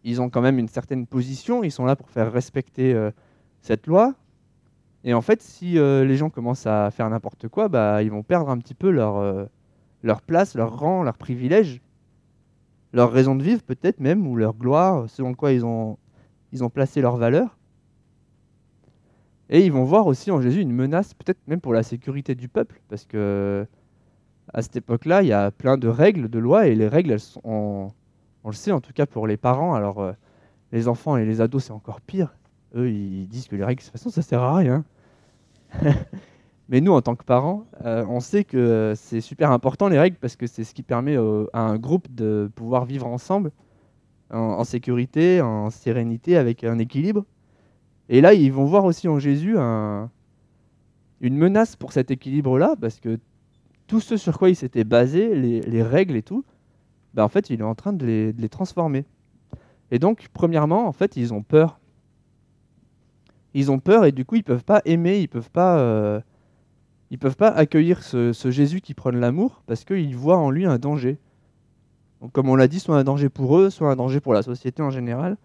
ils 0.04 0.20
ont 0.20 0.28
quand 0.28 0.40
même 0.40 0.58
une 0.58 0.68
certaine 0.68 1.06
position, 1.06 1.62
ils 1.62 1.70
sont 1.70 1.84
là 1.84 1.94
pour 1.94 2.10
faire 2.10 2.32
respecter 2.32 2.92
euh, 2.94 3.10
cette 3.60 3.86
loi. 3.86 4.14
Et 5.04 5.14
en 5.14 5.22
fait, 5.22 5.40
si 5.40 5.78
euh, 5.78 6.04
les 6.04 6.16
gens 6.16 6.30
commencent 6.30 6.66
à 6.66 6.90
faire 6.90 7.08
n'importe 7.08 7.46
quoi, 7.48 7.68
bah, 7.68 8.02
ils 8.02 8.10
vont 8.10 8.24
perdre 8.24 8.50
un 8.50 8.58
petit 8.58 8.74
peu 8.74 8.90
leur, 8.90 9.48
leur 10.02 10.20
place, 10.20 10.56
leur 10.56 10.76
rang, 10.78 11.04
leur 11.04 11.16
privilège, 11.16 11.80
leur 12.92 13.12
raison 13.12 13.36
de 13.36 13.42
vivre 13.42 13.62
peut-être 13.62 14.00
même, 14.00 14.26
ou 14.26 14.34
leur 14.34 14.54
gloire, 14.54 15.08
selon 15.08 15.34
quoi 15.34 15.52
ils 15.52 15.64
ont, 15.64 15.96
ils 16.52 16.64
ont 16.64 16.70
placé 16.70 17.00
leur 17.00 17.16
valeur. 17.16 17.56
Et 19.48 19.64
ils 19.64 19.70
vont 19.70 19.84
voir 19.84 20.08
aussi 20.08 20.32
en 20.32 20.40
Jésus 20.40 20.60
une 20.60 20.72
menace, 20.72 21.14
peut-être 21.14 21.38
même 21.46 21.60
pour 21.60 21.72
la 21.72 21.84
sécurité 21.84 22.34
du 22.34 22.48
peuple, 22.48 22.80
parce 22.88 23.04
que 23.04 23.64
à 24.56 24.62
cette 24.62 24.76
époque-là, 24.76 25.22
il 25.22 25.28
y 25.28 25.34
a 25.34 25.50
plein 25.50 25.76
de 25.76 25.86
règles, 25.86 26.30
de 26.30 26.38
lois, 26.38 26.66
et 26.66 26.74
les 26.74 26.88
règles, 26.88 27.12
elles 27.12 27.20
sont, 27.20 27.42
on, 27.44 28.48
le 28.48 28.54
sait 28.54 28.72
en 28.72 28.80
tout 28.80 28.94
cas 28.94 29.04
pour 29.04 29.26
les 29.26 29.36
parents. 29.36 29.74
Alors, 29.74 30.00
euh, 30.00 30.12
les 30.72 30.88
enfants 30.88 31.18
et 31.18 31.26
les 31.26 31.42
ados, 31.42 31.64
c'est 31.64 31.72
encore 31.72 32.00
pire. 32.00 32.34
Eux, 32.74 32.90
ils 32.90 33.28
disent 33.28 33.48
que 33.48 33.56
les 33.56 33.64
règles, 33.64 33.80
de 33.80 33.84
toute 33.84 33.92
façon, 33.92 34.08
ça 34.08 34.22
sert 34.22 34.42
à 34.42 34.56
rien. 34.56 34.82
Mais 36.70 36.80
nous, 36.80 36.92
en 36.92 37.02
tant 37.02 37.16
que 37.16 37.24
parents, 37.24 37.66
euh, 37.84 38.06
on 38.08 38.20
sait 38.20 38.44
que 38.44 38.94
c'est 38.96 39.20
super 39.20 39.52
important 39.52 39.88
les 39.88 39.98
règles 39.98 40.16
parce 40.16 40.36
que 40.36 40.46
c'est 40.46 40.64
ce 40.64 40.72
qui 40.72 40.82
permet 40.82 41.16
à 41.52 41.60
un 41.60 41.76
groupe 41.76 42.12
de 42.12 42.50
pouvoir 42.54 42.86
vivre 42.86 43.06
ensemble 43.06 43.52
en, 44.30 44.64
sécurité, 44.64 45.42
en 45.42 45.68
sérénité, 45.68 46.38
avec 46.38 46.64
un 46.64 46.78
équilibre. 46.78 47.26
Et 48.08 48.22
là, 48.22 48.32
ils 48.32 48.52
vont 48.52 48.64
voir 48.64 48.86
aussi 48.86 49.06
en 49.06 49.18
Jésus 49.18 49.56
une 49.56 50.08
menace 51.36 51.76
pour 51.76 51.92
cet 51.92 52.10
équilibre-là 52.10 52.74
parce 52.80 52.98
que 52.98 53.20
tout 53.86 54.00
ce 54.00 54.16
sur 54.16 54.38
quoi 54.38 54.50
il 54.50 54.56
s'était 54.56 54.84
basé, 54.84 55.34
les, 55.34 55.60
les 55.60 55.82
règles 55.82 56.16
et 56.16 56.22
tout, 56.22 56.44
bah, 57.16 57.24
en 57.24 57.28
fait, 57.28 57.48
il 57.48 57.60
est 57.60 57.64
en 57.64 57.74
train 57.74 57.94
de 57.94 58.04
les, 58.04 58.48
transformer. 58.50 59.06
Et 59.90 59.98
donc, 59.98 60.28
premièrement, 60.34 60.86
en 60.86 60.92
fait, 60.92 61.16
ils 61.16 61.32
ont 61.32 61.42
peur. 61.42 61.80
Ils 63.54 63.70
ont 63.70 63.78
peur 63.80 64.04
et 64.04 64.12
du 64.12 64.26
coup, 64.26 64.36
ils 64.36 64.44
peuvent 64.44 64.64
pas 64.64 64.82
aimer, 64.84 65.20
ils 65.20 65.28
peuvent 65.28 65.48
euh, 65.56 66.20
peuvent 67.18 67.36
pas 67.36 67.48
accueillir 67.48 68.02
ce, 68.02 68.50
Jésus 68.50 68.82
qui 68.82 68.92
prône 68.92 69.16
l'amour 69.16 69.62
parce 69.66 69.84
qu'ils 69.84 70.14
voient 70.14 70.36
en 70.36 70.50
lui 70.50 70.66
un 70.66 70.78
danger. 70.78 71.18
Comme 72.32 72.50
on 72.50 72.56
l'a 72.56 72.68
dit, 72.68 72.80
soit 72.80 72.98
un 72.98 73.04
danger 73.04 73.30
pour 73.30 73.56
eux, 73.56 73.70
soit 73.70 73.90
un 73.90 73.96
danger 73.96 74.20
pour 74.20 74.34
la 74.34 74.42
société 74.42 74.82
en 74.82 74.90
général. 74.90 75.38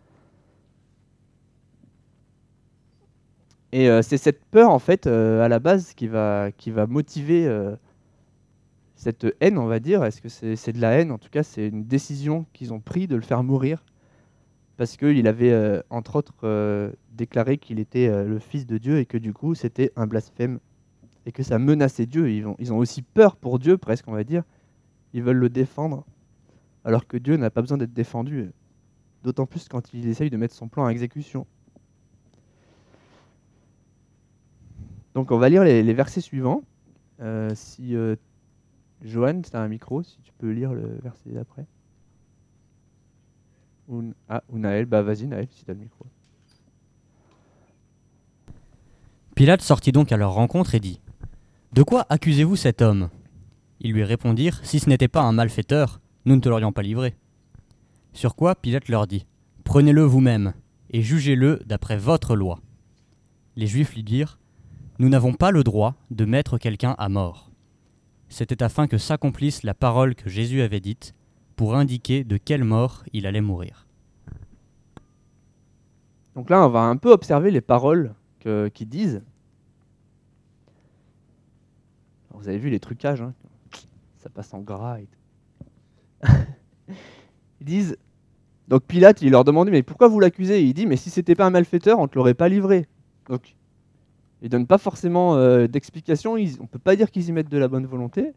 Et 3.72 3.90
euh, 3.90 4.02
c'est 4.02 4.18
cette 4.18 4.44
peur, 4.44 4.72
en 4.72 4.80
fait, 4.80 5.08
euh, 5.08 5.42
à 5.42 5.48
la 5.48 5.60
base, 5.60 5.94
qui 5.94 6.08
va, 6.08 6.52
motiver 6.90 7.48
cette 9.02 9.26
haine, 9.40 9.58
on 9.58 9.66
va 9.66 9.80
dire. 9.80 10.04
Est-ce 10.04 10.22
que 10.22 10.30
c'est 10.30 10.74
de 10.74 10.80
la 10.80 10.92
haine? 10.92 11.12
En 11.12 11.18
tout 11.18 11.30
cas, 11.32 11.42
c'est 11.42 11.68
une 11.68 11.86
décision 11.86 12.46
qu'ils 12.54 12.72
ont 12.72 12.80
prise 12.80 13.08
de 13.08 13.16
le 13.16 13.24
faire 13.24 13.42
mourir. 13.42 13.84
Parce 14.78 14.96
qu'il 14.96 15.28
avait, 15.28 15.52
euh, 15.52 15.82
entre 15.90 16.18
autres, 16.18 16.36
euh, 16.44 16.92
déclaré 17.12 17.58
qu'il 17.58 17.80
était 17.80 18.08
euh, 18.08 18.28
le 18.28 18.38
Fils 18.38 18.68
de 18.68 18.78
Dieu 18.78 19.00
et 19.00 19.08
que 19.08 19.18
du 19.18 19.34
coup, 19.34 19.56
c'était 19.56 19.92
un 19.96 20.06
blasphème. 20.06 20.60
Et 21.26 21.32
que 21.32 21.42
ça 21.42 21.58
menaçait 21.58 22.06
Dieu. 22.06 22.30
Ils 22.30 22.72
ont, 22.72 22.78
aussi 22.78 23.02
peur 23.02 23.38
pour 23.38 23.58
Dieu, 23.58 23.76
presque, 23.80 24.08
on 24.08 24.12
va 24.12 24.24
dire. 24.24 24.44
Ils 25.14 25.24
veulent 25.24 25.38
le 25.38 25.50
défendre. 25.50 26.06
Alors 26.86 27.08
que 27.08 27.18
Dieu 27.18 27.38
n'a 27.38 27.50
pas 27.50 27.62
besoin 27.62 27.80
d'être 27.80 27.94
défendu. 27.94 28.52
D'autant 29.24 29.48
plus 29.48 29.68
quand 29.68 29.96
il 29.96 30.08
essaye 30.08 30.30
de 30.30 30.38
mettre 30.38 30.54
son 30.54 30.68
plan 30.68 30.86
à 30.86 30.92
exécution. 30.92 31.48
Donc 35.16 35.32
on 35.32 35.40
va 35.40 35.50
lire 35.50 35.64
les, 35.64 35.94
versets 35.94 36.22
suivants. 36.22 36.64
Si 37.54 37.96
Johan, 39.04 39.42
tu 39.42 39.56
as 39.56 39.62
un 39.62 39.68
micro, 39.68 40.04
si 40.04 40.20
tu 40.22 40.32
peux 40.38 40.52
lire 40.52 40.74
le 40.74 41.00
verset 41.02 41.32
d'après. 41.32 41.66
Ah, 44.30 44.44
ou 44.50 44.58
Naël, 44.58 44.86
bah 44.86 45.02
vas-y 45.02 45.28
Naël, 45.28 45.48
si 45.52 45.66
tu 45.66 45.72
as 45.72 45.74
le 45.74 45.82
micro. 45.82 46.06
Pilate 49.36 49.62
sortit 49.62 49.92
donc 49.92 50.12
à 50.12 50.18
leur 50.18 50.34
rencontre 50.34 50.76
et 50.76 50.80
dit 50.80 51.02
De 51.74 51.84
quoi 51.84 52.06
accusez-vous 52.10 52.56
cet 52.56 52.82
homme? 52.82 53.10
Ils 53.80 53.92
lui 53.92 54.04
répondirent 54.04 54.60
Si 54.64 54.80
ce 54.80 54.88
n'était 54.88 55.08
pas 55.08 55.22
un 55.22 55.32
malfaiteur, 55.32 56.00
nous 56.26 56.36
ne 56.36 56.42
te 56.42 56.48
l'aurions 56.48 56.72
pas 56.72 56.84
livré. 56.84 57.16
Sur 58.14 58.36
quoi 58.36 58.56
Pilate 58.56 58.88
leur 58.88 59.08
dit 59.08 59.26
Prenez-le 59.64 60.04
vous-même 60.04 60.54
et 60.92 61.02
jugez-le 61.02 61.62
d'après 61.66 61.98
votre 61.98 62.36
loi. 62.36 62.60
Les 63.56 63.68
Juifs 63.68 63.96
lui 63.96 64.04
dirent 64.04 64.40
Nous 65.00 65.10
n'avons 65.10 65.34
pas 65.34 65.52
le 65.52 65.64
droit 65.64 65.96
de 66.12 66.26
mettre 66.26 66.58
quelqu'un 66.58 66.96
à 66.98 67.10
mort. 67.10 67.51
C'était 68.32 68.64
afin 68.64 68.88
que 68.88 68.98
s'accomplisse 68.98 69.64
la 69.64 69.74
parole 69.74 70.16
que 70.16 70.30
Jésus 70.30 70.62
avait 70.62 70.80
dite 70.80 71.14
pour 71.58 71.76
indiquer 71.76 72.24
de 72.24 72.38
quelle 72.38 72.64
mort 72.64 73.04
il 73.12 73.28
allait 73.28 73.42
mourir. 73.42 73.86
Donc 76.36 76.50
là, 76.50 76.66
on 76.66 76.70
va 76.70 76.80
un 76.80 76.96
peu 76.96 77.12
observer 77.12 77.52
les 77.52 77.60
paroles 77.60 78.16
qu'ils 78.40 78.88
disent. 78.88 79.22
Vous 82.30 82.48
avez 82.48 82.58
vu 82.58 82.70
les 82.70 82.80
trucages, 82.80 83.22
hein 83.22 83.34
ça 84.18 84.30
passe 84.30 84.54
en 84.54 84.60
gras. 84.60 84.98
Ils 87.60 87.66
disent, 87.66 87.98
donc 88.70 88.84
Pilate, 88.84 89.22
il 89.22 89.32
leur 89.32 89.44
demandait, 89.44 89.72
mais 89.72 89.84
pourquoi 89.84 90.08
vous 90.08 90.20
l'accusez? 90.20 90.64
Il 90.64 90.74
dit, 90.74 90.86
mais 90.86 90.96
si 90.96 91.10
c'était 91.10 91.36
pas 91.36 91.46
un 91.46 91.50
malfaiteur, 91.50 92.00
on 92.00 92.04
ne 92.04 92.08
te 92.08 92.16
l'aurait 92.16 92.34
pas 92.34 92.48
livré. 92.48 92.88
Donc, 93.28 93.56
ils 94.42 94.50
donnent 94.50 94.68
pas 94.68 94.78
forcément 94.78 95.36
euh, 95.36 95.68
d'explication, 95.68 96.36
on 96.60 96.68
peut 96.68 96.80
pas 96.80 96.96
dire 96.96 97.12
qu'ils 97.12 97.28
y 97.30 97.32
mettent 97.32 97.52
de 97.52 97.58
la 97.58 97.68
bonne 97.68 97.86
volonté. 97.86 98.34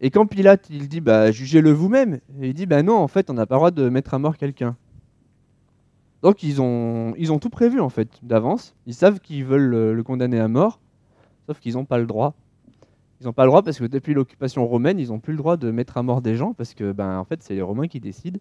Et 0.00 0.10
quand 0.10 0.26
Pilate, 0.26 0.68
il 0.70 0.88
dit, 0.88 1.00
bah, 1.00 1.30
jugez-le 1.30 1.70
vous-même, 1.70 2.18
il 2.40 2.54
dit, 2.54 2.66
bah 2.66 2.82
non, 2.82 2.96
en 2.96 3.08
fait, 3.08 3.30
on 3.30 3.34
n'a 3.34 3.46
pas 3.46 3.54
le 3.54 3.58
droit 3.58 3.70
de 3.70 3.88
mettre 3.88 4.14
à 4.14 4.18
mort 4.18 4.36
quelqu'un. 4.36 4.76
Donc 6.22 6.44
ils 6.44 6.62
ont, 6.62 7.14
ils 7.18 7.32
ont 7.32 7.38
tout 7.40 7.50
prévu 7.50 7.80
en 7.80 7.88
fait 7.88 8.08
d'avance. 8.22 8.74
Ils 8.86 8.94
savent 8.94 9.18
qu'ils 9.20 9.44
veulent 9.44 9.66
le, 9.66 9.92
le 9.92 10.02
condamner 10.02 10.38
à 10.38 10.48
mort, 10.48 10.80
sauf 11.46 11.58
qu'ils 11.58 11.74
n'ont 11.74 11.84
pas 11.84 11.98
le 11.98 12.06
droit. 12.06 12.34
Ils 13.20 13.26
n'ont 13.26 13.32
pas 13.32 13.44
le 13.44 13.50
droit 13.50 13.62
parce 13.62 13.78
que 13.78 13.84
depuis 13.84 14.14
l'occupation 14.14 14.66
romaine, 14.66 14.98
ils 14.98 15.08
n'ont 15.08 15.18
plus 15.18 15.32
le 15.32 15.38
droit 15.38 15.56
de 15.56 15.70
mettre 15.70 15.96
à 15.96 16.02
mort 16.02 16.22
des 16.22 16.36
gens 16.36 16.54
parce 16.54 16.74
que 16.74 16.92
ben 16.92 17.18
en 17.18 17.24
fait 17.24 17.42
c'est 17.42 17.54
les 17.54 17.62
Romains 17.62 17.88
qui 17.88 18.00
décident. 18.00 18.38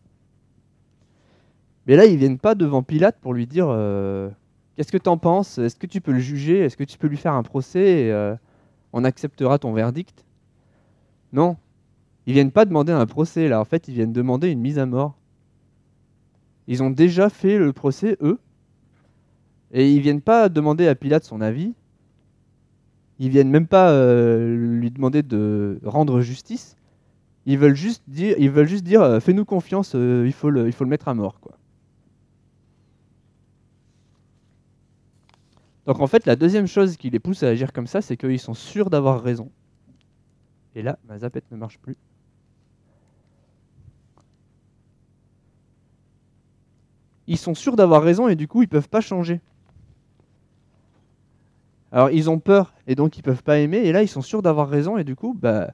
Mais 1.88 1.96
là 1.96 2.06
ils 2.06 2.18
viennent 2.18 2.40
pas 2.40 2.54
devant 2.54 2.84
Pilate 2.84 3.20
pour 3.20 3.34
lui 3.34 3.48
dire 3.48 3.68
euh, 3.70 4.30
qu'est-ce 4.75 4.92
que 4.92 4.98
tu 4.98 5.10
en 5.10 5.18
penses, 5.18 5.58
est-ce 5.58 5.75
que 5.75 5.88
tu 5.88 6.01
peux 6.01 6.12
le 6.12 6.20
juger, 6.20 6.60
est-ce 6.60 6.78
que 6.78 6.84
tu 6.84 6.98
peux 6.98 7.08
lui 7.08 7.18
faire 7.18 7.34
un 7.34 7.44
procès, 7.44 8.06
et, 8.06 8.12
euh, 8.12 8.36
on 8.94 9.04
acceptera 9.04 9.60
ton 9.60 9.74
verdict? 9.74 10.25
Non, 11.34 11.58
ils 12.25 12.34
viennent 12.34 12.51
pas 12.51 12.66
demander 12.66 12.92
un 12.92 13.06
procès 13.06 13.48
là. 13.48 13.60
En 13.60 13.66
fait 13.66 13.88
ils 13.88 13.94
viennent 13.94 14.13
demander 14.13 14.50
une 14.50 14.60
mise 14.60 14.80
à 14.80 14.86
mort. 14.86 15.16
Ils 16.68 16.84
ont 16.84 16.90
déjà 16.90 17.30
fait 17.30 17.58
le 17.58 17.74
procès, 17.74 18.18
eux. 18.22 18.40
Et 19.72 19.92
ils 19.92 20.01
viennent 20.01 20.22
pas 20.22 20.50
demander 20.50 20.88
à 20.88 20.96
Pilate 20.96 21.24
son 21.24 21.42
avis. 21.42 21.74
Ils 23.20 23.30
viennent 23.30 23.50
même 23.50 23.68
pas 23.68 23.92
euh, 23.92 24.56
lui 24.56 24.92
demander 24.92 25.24
de 25.24 25.80
rendre 25.84 26.22
justice. 26.22 26.75
Ils 27.46 27.58
veulent 27.58 27.75
juste 27.75 28.04
dire, 28.08 28.36
dire, 28.38 29.01
euh, 29.01 29.20
fais-nous 29.20 29.46
confiance, 29.46 29.94
il 29.94 30.34
faut 30.34 30.50
le, 30.50 30.72
mettre 30.86 31.08
à 31.08 31.13
mort. 31.13 31.40
Donc 35.92 36.00
en 36.00 36.08
fait, 36.08 36.26
la 36.26 36.38
deuxième 36.38 36.68
chose 36.68 36.96
qui 36.96 37.10
les 37.10 37.20
pousse 37.20 37.44
à 37.44 37.50
agir 37.50 37.74
comme 37.74 37.86
ça, 37.86 38.02
c'est 38.02 38.16
qu'ils 38.16 38.40
sont 38.40 38.54
sûrs 38.54 38.90
d'avoir 38.90 39.22
raison. 39.22 39.52
Et 40.74 40.84
là, 40.84 40.98
ma 41.06 41.20
zapette 41.20 41.44
ne 41.52 41.58
marche 41.58 41.80
plus. 41.80 41.98
ils 47.28 47.38
sont 47.38 47.56
sûrs 47.56 47.76
d'avoir 47.76 48.04
raison 48.04 48.30
et 48.30 48.38
du 48.38 48.48
coup 48.48 48.62
ils 48.62 48.70
peuvent 48.70 48.88
pas 48.88 49.02
changer. 49.02 49.42
Alors 51.92 52.10
ils 52.10 52.30
ont 52.30 52.40
peur 52.40 52.74
et 52.88 52.96
donc 52.96 53.18
ils 53.18 53.22
peuvent 53.22 53.44
pas 53.44 53.60
aimer 53.60 53.80
et 53.80 53.92
là 53.92 54.02
ils 54.02 54.08
sont 54.08 54.22
sûrs 54.22 54.42
d'avoir 54.42 54.70
raison 54.70 54.98
et 54.98 55.04
du 55.04 55.18
coup 55.18 55.34
bah 55.34 55.72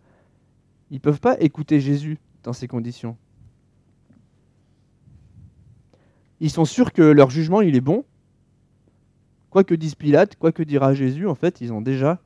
ils 0.90 1.00
peuvent 1.00 1.20
pas 1.20 1.40
écouter 1.40 1.80
Jésus 1.80 2.18
dans 2.42 2.54
ces 2.54 2.68
conditions. 2.68 3.18
Ils 6.40 6.52
sont 6.52 6.66
sûrs 6.66 6.92
que 6.92 7.04
leur 7.04 7.30
jugement 7.30 7.62
il 7.62 7.76
est 7.76 7.82
bon. 7.82 8.04
Quoi 9.58 9.64
que 9.64 9.74
dise 9.74 9.96
Pilate, 9.96 10.36
quoi 10.36 10.52
que 10.52 10.62
dira 10.62 10.94
Jésus, 10.94 11.26
en 11.26 11.34
fait 11.34 11.62
ils 11.62 11.74
ont 11.74 11.82
déjà 11.82 12.20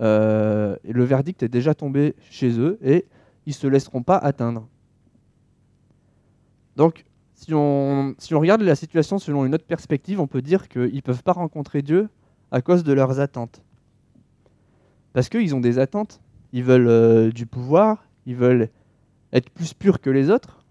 euh, 0.00 0.74
le 0.82 1.04
verdict 1.04 1.44
est 1.44 1.48
déjà 1.48 1.76
tombé 1.76 2.16
chez 2.28 2.58
eux 2.58 2.76
et 2.82 3.06
ils 3.46 3.54
se 3.54 3.68
laisseront 3.68 4.02
pas 4.02 4.16
atteindre. 4.16 4.66
Donc 6.74 7.04
si 7.34 7.54
on, 7.54 8.16
si 8.18 8.34
on 8.34 8.40
regarde 8.40 8.62
la 8.62 8.74
situation 8.74 9.20
selon 9.20 9.46
une 9.46 9.54
autre 9.54 9.64
perspective, 9.64 10.20
on 10.20 10.26
peut 10.26 10.42
dire 10.42 10.68
qu'ils 10.68 10.92
ne 10.92 11.00
peuvent 11.00 11.22
pas 11.22 11.34
rencontrer 11.34 11.82
Dieu 11.82 12.08
à 12.50 12.60
cause 12.62 12.82
de 12.82 12.92
leurs 12.92 13.20
attentes. 13.20 13.62
Parce 15.12 15.28
qu'ils 15.28 15.54
ont 15.54 15.60
des 15.60 15.78
attentes. 15.78 16.20
Ils 16.52 16.64
veulent 16.64 16.88
euh, 16.88 17.30
du 17.30 17.46
pouvoir, 17.46 18.08
ils 18.26 18.34
veulent 18.34 18.70
être 19.32 19.50
plus 19.50 19.72
purs 19.72 20.00
que 20.00 20.10
les 20.10 20.30
autres. 20.30 20.64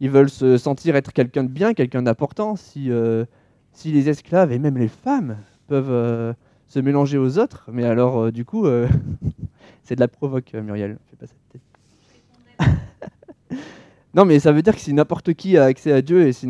Ils 0.00 0.08
veulent 0.08 0.30
se 0.30 0.56
sentir 0.56 0.96
être 0.96 1.12
quelqu'un 1.12 1.44
de 1.44 1.50
bien, 1.50 1.74
quelqu'un 1.74 2.00
d'important. 2.00 2.56
Si, 2.56 2.90
euh, 2.90 3.26
si 3.72 3.92
les 3.92 4.08
esclaves 4.08 4.52
et 4.52 4.58
même 4.58 4.78
les 4.78 4.88
femmes 4.88 5.36
peuvent 5.68 5.90
euh, 5.90 6.32
se 6.66 6.80
mélanger 6.80 7.18
aux 7.18 7.38
autres, 7.38 7.68
mais 7.72 7.84
alors 7.84 8.18
euh, 8.18 8.32
du 8.32 8.44
coup, 8.44 8.66
euh, 8.66 8.88
c'est 9.84 9.94
de 9.94 10.00
la 10.00 10.08
provoque, 10.08 10.52
Muriel. 10.54 10.98
Fais 11.10 11.26
pas. 11.26 12.64
Non, 14.14 14.24
mais 14.24 14.40
ça 14.40 14.52
veut 14.52 14.62
dire 14.62 14.74
que 14.74 14.80
si 14.80 14.94
n'importe 14.94 15.34
qui 15.34 15.58
a 15.58 15.64
accès 15.64 15.92
à 15.92 16.00
Dieu 16.00 16.26
et 16.26 16.32
si, 16.32 16.48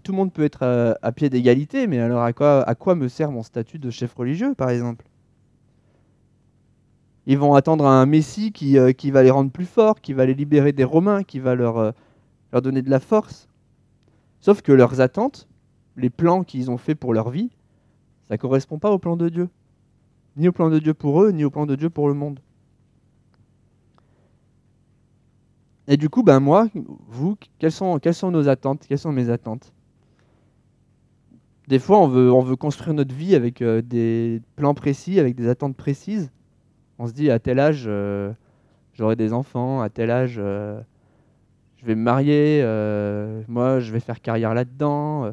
tout 0.00 0.12
le 0.12 0.16
monde 0.16 0.32
peut 0.32 0.42
être 0.42 0.96
à, 1.00 1.12
pied 1.12 1.30
d'égalité, 1.30 1.86
mais 1.86 2.00
alors 2.00 2.20
à 2.20 2.32
quoi, 2.32 2.94
me 2.94 3.08
sert 3.08 3.30
mon 3.30 3.44
statut 3.44 3.78
de 3.78 3.90
chef 3.90 4.12
religieux, 4.12 4.54
par 4.54 4.68
exemple? 4.68 5.06
Ils 7.26 7.38
vont 7.38 7.54
attendre 7.54 7.86
un 7.86 8.04
Messie 8.06 8.52
qui, 8.52 8.76
qui 8.98 9.12
va 9.12 9.22
les 9.22 9.30
rendre 9.30 9.52
plus 9.52 9.64
forts, 9.66 10.00
qui 10.00 10.12
va 10.12 10.26
les 10.26 10.34
libérer 10.34 10.72
des 10.72 10.84
Romains, 10.84 11.22
qui 11.22 11.38
va 11.38 11.54
leur, 11.54 11.94
leur 12.52 12.60
donner 12.60 12.82
de 12.82 12.90
la 12.90 13.00
force. 13.00 13.48
Sauf 14.40 14.60
que 14.60 14.72
leurs 14.72 15.00
attentes, 15.00 15.48
les 15.96 16.10
plans 16.10 16.44
qu'ils 16.44 16.70
ont 16.70 16.78
faits 16.78 16.98
pour 16.98 17.14
leur 17.14 17.30
vie, 17.30 17.50
ça 18.28 18.34
ne 18.34 18.38
correspond 18.38 18.78
pas 18.78 18.90
au 18.90 18.98
plan 18.98 19.16
de 19.16 19.28
Dieu. 19.28 19.48
Ni 20.36 20.48
au 20.48 20.52
plan 20.52 20.70
de 20.70 20.78
Dieu 20.78 20.94
pour 20.94 21.22
eux, 21.22 21.30
ni 21.30 21.44
au 21.44 21.50
plan 21.50 21.66
de 21.66 21.74
Dieu 21.74 21.90
pour 21.90 22.08
le 22.08 22.14
monde. 22.14 22.40
Et 25.88 25.96
du 25.96 26.08
coup, 26.08 26.22
ben 26.22 26.38
moi, 26.38 26.68
vous, 27.08 27.36
quelles 27.58 27.72
sont, 27.72 27.98
quelles 27.98 28.14
sont 28.14 28.30
nos 28.30 28.48
attentes 28.48 28.86
Quelles 28.88 28.98
sont 28.98 29.10
mes 29.10 29.28
attentes? 29.28 29.72
Des 31.66 31.80
fois, 31.80 31.98
on 31.98 32.06
veut, 32.06 32.32
on 32.32 32.42
veut 32.42 32.54
construire 32.54 32.94
notre 32.94 33.14
vie 33.14 33.34
avec 33.34 33.60
euh, 33.62 33.82
des 33.82 34.40
plans 34.54 34.74
précis, 34.74 35.18
avec 35.18 35.34
des 35.34 35.48
attentes 35.48 35.76
précises. 35.76 36.30
On 37.00 37.08
se 37.08 37.12
dit, 37.12 37.28
à 37.28 37.40
tel 37.40 37.58
âge, 37.58 37.84
euh, 37.88 38.32
j'aurai 38.92 39.16
des 39.16 39.32
enfants, 39.32 39.80
à 39.80 39.88
tel 39.88 40.12
âge, 40.12 40.36
euh, 40.38 40.80
je 41.78 41.86
vais 41.86 41.96
me 41.96 42.02
marier, 42.02 42.62
moi, 43.48 43.80
je 43.80 43.92
vais 43.92 44.00
faire 44.00 44.20
carrière 44.20 44.54
là-dedans, 44.54 45.32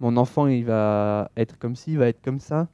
mon 0.00 0.16
enfant, 0.16 0.46
il 0.46 0.64
va 0.64 1.30
être 1.36 1.58
comme 1.58 1.76
ci, 1.76 1.92
il 1.92 1.98
va 1.98 2.08
être 2.08 2.22
comme 2.22 2.40
ça. 2.40 2.68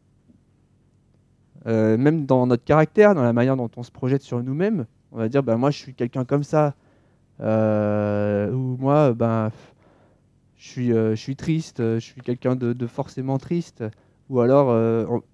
Euh, 1.67 1.97
même 1.97 2.27
dans 2.27 2.47
notre 2.47 2.65
caractère, 2.65 3.15
dans 3.15 3.23
la 3.23 3.33
manière 3.33 3.57
dont 3.57 3.71
on 3.77 3.83
se 3.83 3.91
projette 3.91 4.23
sur 4.23 4.43
nous-mêmes, 4.43 4.87
on 5.13 5.19
va 5.19 5.29
dire 5.29 5.43
ben, 5.43 5.57
moi 5.57 5.71
je 5.71 5.79
suis 5.79 5.95
quelqu'un 5.95 6.25
comme 6.25 6.43
ça, 6.43 6.75
euh, 7.41 8.53
ou 8.53 8.77
moi 8.79 9.15
je, 10.57 10.69
suis, 10.69 10.93
euh, 10.93 11.11
je 11.15 11.21
suis 11.21 11.37
triste, 11.37 11.79
je 11.79 12.01
suis 12.01 12.21
quelqu'un 12.21 12.55
de, 12.55 12.87
forcément 12.87 13.39
triste, 13.39 13.83
ou 14.29 14.41
alors 14.41 14.69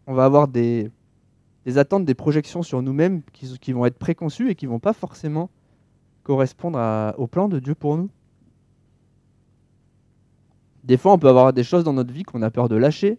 on, 0.06 0.14
va 0.14 0.24
avoir 0.24 0.46
des, 0.46 0.92
attentes, 1.76 2.04
des 2.04 2.14
projections 2.14 2.62
sur 2.62 2.80
nous-mêmes 2.80 3.22
qui, 3.32 3.72
vont 3.72 3.86
être 3.86 3.98
préconçues 3.98 4.50
et 4.50 4.54
qui 4.54 4.66
vont 4.66 4.80
pas 4.80 4.92
forcément 4.92 5.50
correspondre 6.22 6.78
au 7.18 7.26
plan 7.26 7.48
de 7.48 7.58
Dieu 7.58 7.74
pour 7.74 7.96
nous. 7.96 8.08
Des 10.84 10.96
fois, 10.96 11.12
on 11.12 11.18
peut 11.18 11.28
avoir 11.28 11.52
des 11.52 11.62
choses 11.62 11.84
dans 11.84 11.92
notre 11.92 12.12
vie 12.12 12.22
qu'on 12.22 12.42
a 12.42 12.50
peur 12.50 12.68
de 12.68 12.76
lâcher, 12.76 13.18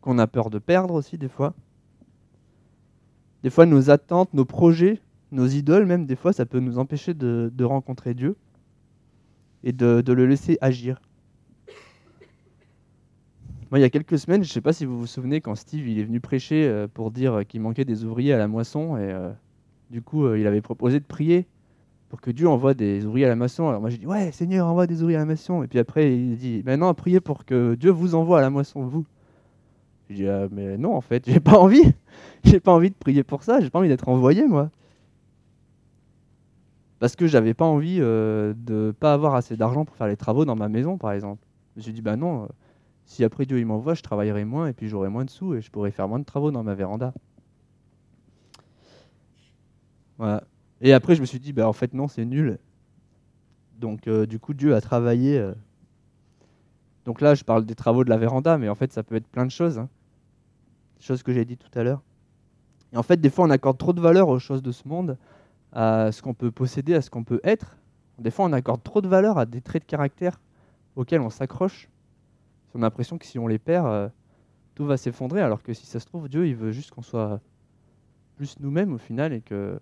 qu'on 0.00 0.18
a 0.18 0.26
peur 0.26 0.50
de 0.50 0.58
perdre 0.58 0.94
aussi 0.94 1.18
des 1.18 1.28
fois. 1.28 1.54
Des 3.42 3.50
fois, 3.50 3.66
nos 3.66 3.90
attentes, 3.90 4.34
nos 4.34 4.44
projets, 4.44 5.00
nos 5.30 5.46
idoles, 5.46 5.86
même 5.86 6.06
des 6.06 6.16
fois, 6.16 6.32
ça 6.32 6.46
peut 6.46 6.58
nous 6.58 6.78
empêcher 6.78 7.14
de, 7.14 7.64
rencontrer 7.64 8.14
Dieu 8.14 8.36
et 9.62 9.72
de, 9.72 10.12
le 10.12 10.26
laisser 10.26 10.58
agir. 10.60 11.00
Moi, 13.70 13.80
il 13.80 13.82
y 13.82 13.84
a 13.84 13.90
quelques 13.90 14.18
semaines, 14.18 14.44
je 14.44 14.48
ne 14.48 14.52
sais 14.52 14.60
pas 14.60 14.72
si 14.72 14.84
vous 14.84 14.98
vous 14.98 15.06
souvenez, 15.06 15.40
quand 15.40 15.56
Steve 15.56 15.88
il 15.88 15.98
est 15.98 16.04
venu 16.04 16.20
prêcher 16.20 16.68
euh, 16.68 16.86
pour 16.86 17.10
dire 17.10 17.42
qu'il 17.48 17.60
manquait 17.60 17.84
des 17.84 18.04
ouvriers 18.04 18.32
à 18.32 18.38
la 18.38 18.46
moisson, 18.46 18.96
et 18.96 19.10
euh, 19.10 19.32
du 19.90 20.02
coup, 20.02 20.24
euh, 20.24 20.38
il 20.38 20.46
avait 20.46 20.60
proposé 20.60 21.00
de 21.00 21.04
prier 21.04 21.46
pour 22.08 22.20
que 22.20 22.30
Dieu 22.30 22.48
envoie 22.48 22.74
des 22.74 23.04
ouvriers 23.04 23.26
à 23.26 23.28
la 23.28 23.36
moisson. 23.36 23.68
Alors 23.68 23.80
moi 23.80 23.90
j'ai 23.90 23.98
dit 23.98 24.06
ouais 24.06 24.30
Seigneur 24.32 24.66
envoie 24.66 24.86
des 24.86 25.02
ouvriers 25.02 25.16
à 25.16 25.20
la 25.20 25.26
moisson. 25.26 25.62
Et 25.62 25.66
puis 25.66 25.78
après 25.78 26.16
il 26.16 26.36
dit 26.36 26.62
maintenant 26.64 26.92
priez 26.94 27.20
pour 27.20 27.44
que 27.44 27.74
Dieu 27.74 27.90
vous 27.90 28.14
envoie 28.14 28.38
à 28.38 28.42
la 28.42 28.50
moisson 28.50 28.84
vous. 28.84 29.04
J'ai 30.08 30.16
dit 30.16 30.28
ah, 30.28 30.48
mais 30.50 30.78
non 30.78 30.94
en 30.94 31.00
fait 31.00 31.24
j'ai 31.26 31.40
pas 31.40 31.58
envie, 31.58 31.92
j'ai 32.44 32.60
pas 32.60 32.72
envie 32.72 32.90
de 32.90 32.94
prier 32.94 33.24
pour 33.24 33.42
ça, 33.42 33.60
j'ai 33.60 33.70
pas 33.70 33.78
envie 33.78 33.88
d'être 33.88 34.08
envoyé 34.08 34.46
moi. 34.46 34.70
Parce 36.98 37.16
que 37.16 37.26
j'avais 37.26 37.52
pas 37.54 37.66
envie 37.66 37.98
euh, 38.00 38.54
de 38.56 38.94
pas 38.98 39.12
avoir 39.12 39.34
assez 39.34 39.56
d'argent 39.56 39.84
pour 39.84 39.96
faire 39.96 40.06
les 40.06 40.16
travaux 40.16 40.44
dans 40.44 40.56
ma 40.56 40.68
maison 40.68 40.96
par 40.96 41.12
exemple. 41.12 41.44
Je 41.76 41.82
suis 41.82 41.92
dit 41.92 42.02
bah 42.02 42.16
non, 42.16 42.44
euh, 42.44 42.46
si 43.04 43.24
après 43.24 43.46
Dieu 43.46 43.58
il 43.58 43.66
m'envoie 43.66 43.94
je 43.94 44.02
travaillerai 44.02 44.44
moins 44.44 44.68
et 44.68 44.72
puis 44.72 44.88
j'aurai 44.88 45.08
moins 45.08 45.24
de 45.24 45.30
sous 45.30 45.54
et 45.54 45.60
je 45.60 45.70
pourrai 45.70 45.90
faire 45.90 46.08
moins 46.08 46.20
de 46.20 46.24
travaux 46.24 46.52
dans 46.52 46.62
ma 46.62 46.74
véranda. 46.74 47.12
Voilà. 50.18 50.44
Et 50.80 50.92
après, 50.92 51.14
je 51.14 51.20
me 51.20 51.26
suis 51.26 51.40
dit, 51.40 51.52
bah, 51.52 51.68
en 51.68 51.72
fait, 51.72 51.94
non, 51.94 52.08
c'est 52.08 52.24
nul. 52.24 52.58
Donc, 53.78 54.06
euh, 54.06 54.26
du 54.26 54.38
coup, 54.38 54.54
Dieu 54.54 54.74
a 54.74 54.80
travaillé. 54.80 55.38
Euh... 55.38 55.54
Donc 57.04 57.20
là, 57.20 57.34
je 57.34 57.44
parle 57.44 57.64
des 57.64 57.74
travaux 57.74 58.04
de 58.04 58.10
la 58.10 58.16
véranda, 58.16 58.58
mais 58.58 58.68
en 58.68 58.74
fait, 58.74 58.92
ça 58.92 59.02
peut 59.02 59.14
être 59.14 59.28
plein 59.28 59.46
de 59.46 59.50
choses. 59.50 59.78
Hein. 59.78 59.88
Choses 61.00 61.22
que 61.22 61.32
j'ai 61.32 61.44
dit 61.44 61.56
tout 61.56 61.70
à 61.78 61.82
l'heure. 61.82 62.02
Et 62.92 62.96
en 62.96 63.02
fait, 63.02 63.20
des 63.20 63.30
fois, 63.30 63.46
on 63.46 63.50
accorde 63.50 63.78
trop 63.78 63.92
de 63.92 64.00
valeur 64.00 64.28
aux 64.28 64.38
choses 64.38 64.62
de 64.62 64.72
ce 64.72 64.86
monde, 64.88 65.16
à 65.72 66.10
ce 66.12 66.22
qu'on 66.22 66.34
peut 66.34 66.50
posséder, 66.50 66.94
à 66.94 67.02
ce 67.02 67.10
qu'on 67.10 67.24
peut 67.24 67.40
être. 67.44 67.76
Des 68.18 68.30
fois, 68.30 68.46
on 68.46 68.52
accorde 68.52 68.82
trop 68.82 69.00
de 69.00 69.08
valeur 69.08 69.38
à 69.38 69.46
des 69.46 69.60
traits 69.60 69.82
de 69.82 69.86
caractère 69.86 70.40
auxquels 70.94 71.20
on 71.20 71.30
s'accroche. 71.30 71.88
On 72.74 72.80
a 72.80 72.82
l'impression 72.82 73.18
que 73.18 73.26
si 73.26 73.38
on 73.38 73.46
les 73.46 73.58
perd, 73.58 73.86
euh, 73.86 74.08
tout 74.74 74.84
va 74.84 74.96
s'effondrer, 74.96 75.40
alors 75.40 75.62
que 75.62 75.72
si 75.72 75.86
ça 75.86 76.00
se 76.00 76.06
trouve, 76.06 76.28
Dieu, 76.28 76.46
il 76.46 76.54
veut 76.54 76.72
juste 76.72 76.90
qu'on 76.90 77.02
soit 77.02 77.40
plus 78.36 78.58
nous-mêmes 78.60 78.92
au 78.92 78.98
final 78.98 79.32
et 79.32 79.40
que 79.40 79.80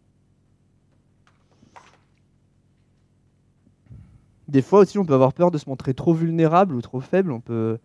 Des 4.54 4.62
fois 4.62 4.78
aussi, 4.78 5.00
on 5.00 5.04
peut 5.04 5.14
avoir 5.14 5.32
peur 5.32 5.50
de 5.50 5.58
se 5.58 5.68
montrer 5.68 5.94
trop 5.94 6.14
vulnérable 6.14 6.76
ou 6.76 6.80
trop 6.80 7.00
faible. 7.00 7.32
On 7.32 7.40
peut, 7.40 7.80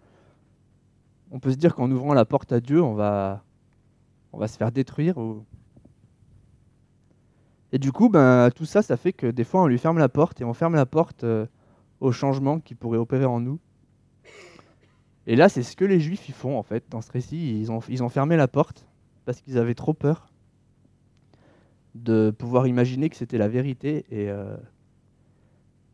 on 1.32 1.40
peut 1.40 1.50
se 1.50 1.56
dire 1.56 1.74
qu'en 1.74 1.90
ouvrant 1.90 2.14
la 2.14 2.26
porte 2.26 2.52
à 2.52 2.60
Dieu, 2.60 2.80
on 2.80 2.94
va, 2.94 3.44
on 4.34 4.38
va 4.38 4.48
se 4.48 4.56
faire 4.56 4.72
détruire. 4.72 5.16
Et 7.72 7.80
du 7.80 7.92
coup, 7.92 8.08
ben, 8.08 8.52
tout 8.56 8.66
ça, 8.66 8.84
ça 8.84 8.98
fait 8.98 9.14
que 9.14 9.26
des 9.26 9.46
fois, 9.46 9.64
on 9.64 9.66
lui 9.66 9.80
ferme 9.80 9.98
la 9.98 10.10
porte 10.10 10.42
et 10.42 10.44
on 10.44 10.54
ferme 10.54 10.76
la 10.76 10.86
porte 10.86 11.24
euh, 11.24 11.48
au 12.02 12.12
changement 12.12 12.60
qui 12.60 12.76
pourrait 12.76 13.00
opérer 13.00 13.26
en 13.26 13.40
nous. 13.40 13.58
Et 15.26 15.36
là, 15.36 15.50
c'est 15.50 15.64
ce 15.64 15.76
que 15.76 15.86
les 15.86 16.00
Juifs 16.00 16.30
ils 16.30 16.36
font, 16.36 16.56
en 16.56 16.62
fait, 16.62 16.84
dans 16.92 17.02
ce 17.02 17.12
récit. 17.12 17.60
Ils 17.60 17.72
ont, 17.72 17.80
ils 17.90 18.04
ont 18.04 18.10
fermé 18.10 18.38
la 18.38 18.48
porte 18.48 18.86
parce 19.26 19.42
qu'ils 19.42 19.58
avaient 19.58 19.74
trop 19.74 19.96
peur 19.96 20.32
de 21.96 22.30
pouvoir 22.30 22.68
imaginer 22.68 23.10
que 23.10 23.16
c'était 23.16 23.40
la 23.40 23.48
vérité 23.48 24.06
et... 24.12 24.30
Euh, 24.30 24.56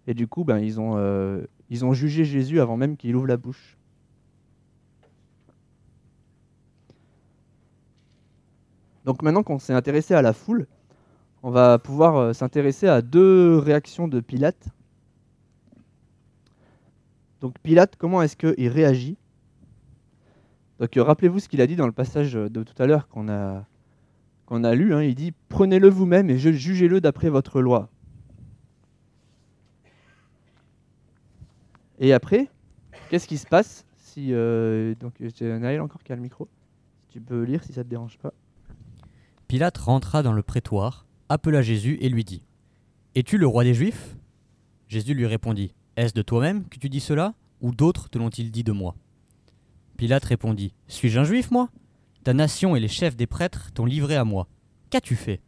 et 0.07 0.13
du 0.13 0.27
coup, 0.27 0.43
ben, 0.43 0.59
ils, 0.59 0.79
ont, 0.79 0.97
euh, 0.97 1.45
ils 1.69 1.83
ont 1.83 1.93
jugé 1.93 2.25
Jésus 2.25 2.59
avant 2.59 2.77
même 2.77 2.97
qu'il 2.97 3.15
ouvre 3.15 3.27
la 3.27 3.37
bouche. 3.37 3.77
Donc 9.03 9.21
maintenant 9.21 9.43
qu'on 9.43 9.59
s'est 9.59 9.73
intéressé 9.73 10.13
à 10.13 10.21
la 10.21 10.33
foule, 10.33 10.67
on 11.43 11.51
va 11.51 11.77
pouvoir 11.77 12.17
euh, 12.17 12.33
s'intéresser 12.33 12.87
à 12.87 13.01
deux 13.01 13.57
réactions 13.57 14.07
de 14.07 14.19
Pilate. 14.19 14.67
Donc 17.41 17.59
Pilate, 17.59 17.95
comment 17.97 18.21
est-ce 18.21 18.35
qu'il 18.35 18.67
réagit? 18.67 19.17
Donc 20.79 20.97
euh, 20.97 21.03
rappelez-vous 21.03 21.39
ce 21.39 21.47
qu'il 21.47 21.61
a 21.61 21.67
dit 21.67 21.75
dans 21.75 21.85
le 21.85 21.91
passage 21.91 22.33
de 22.33 22.63
tout 22.63 22.81
à 22.81 22.87
l'heure 22.87 23.07
qu'on 23.07 23.29
a, 23.29 23.65
a 24.49 24.75
lu. 24.75 24.93
Hein. 24.93 25.03
il 25.03 25.15
dit 25.15 25.33
Prenez-le 25.49 25.89
vous-même 25.89 26.29
et 26.29 26.37
jugez-le 26.37 26.99
d'après 26.99 27.29
votre 27.29 27.61
loi. 27.61 27.89
Et 31.99 32.13
après, 32.13 32.49
qu'est-ce 33.09 33.27
qui 33.27 33.37
se 33.37 33.47
passe 33.47 33.85
si 34.15 34.29
euh, 34.31 34.95
donc 34.95 35.19
Naël 35.41 35.81
encore 35.81 36.01
qui 36.03 36.13
a 36.13 36.15
le 36.15 36.21
micro. 36.21 36.47
Tu 37.09 37.19
peux 37.19 37.43
lire 37.43 37.63
si 37.63 37.73
ça 37.73 37.83
te 37.83 37.89
dérange 37.89 38.17
pas. 38.17 38.33
Pilate 39.47 39.77
rentra 39.77 40.23
dans 40.23 40.33
le 40.33 40.41
prétoire, 40.41 41.05
appela 41.29 41.61
Jésus 41.61 41.97
et 42.01 42.09
lui 42.09 42.23
dit 42.23 42.41
Es-tu 43.13 43.37
le 43.37 43.45
roi 43.45 43.63
des 43.63 43.73
Juifs? 43.73 44.15
Jésus 44.87 45.13
lui 45.13 45.25
répondit 45.25 45.73
Est-ce 45.97 46.13
de 46.13 46.21
toi-même 46.21 46.67
que 46.67 46.77
tu 46.77 46.89
dis 46.89 46.99
cela 46.99 47.33
ou 47.61 47.73
d'autres 47.73 48.09
te 48.09 48.17
l'ont-ils 48.17 48.51
dit 48.51 48.63
de 48.63 48.71
moi? 48.71 48.95
Pilate 49.97 50.25
répondit 50.25 50.73
Suis-je 50.87 51.19
un 51.19 51.23
juif, 51.23 51.51
moi? 51.51 51.69
Ta 52.23 52.33
nation 52.33 52.75
et 52.75 52.79
les 52.79 52.87
chefs 52.87 53.15
des 53.15 53.27
prêtres 53.27 53.71
t'ont 53.73 53.85
livré 53.85 54.15
à 54.15 54.23
moi. 54.25 54.47
Qu'as-tu 54.89 55.15
fait? 55.15 55.41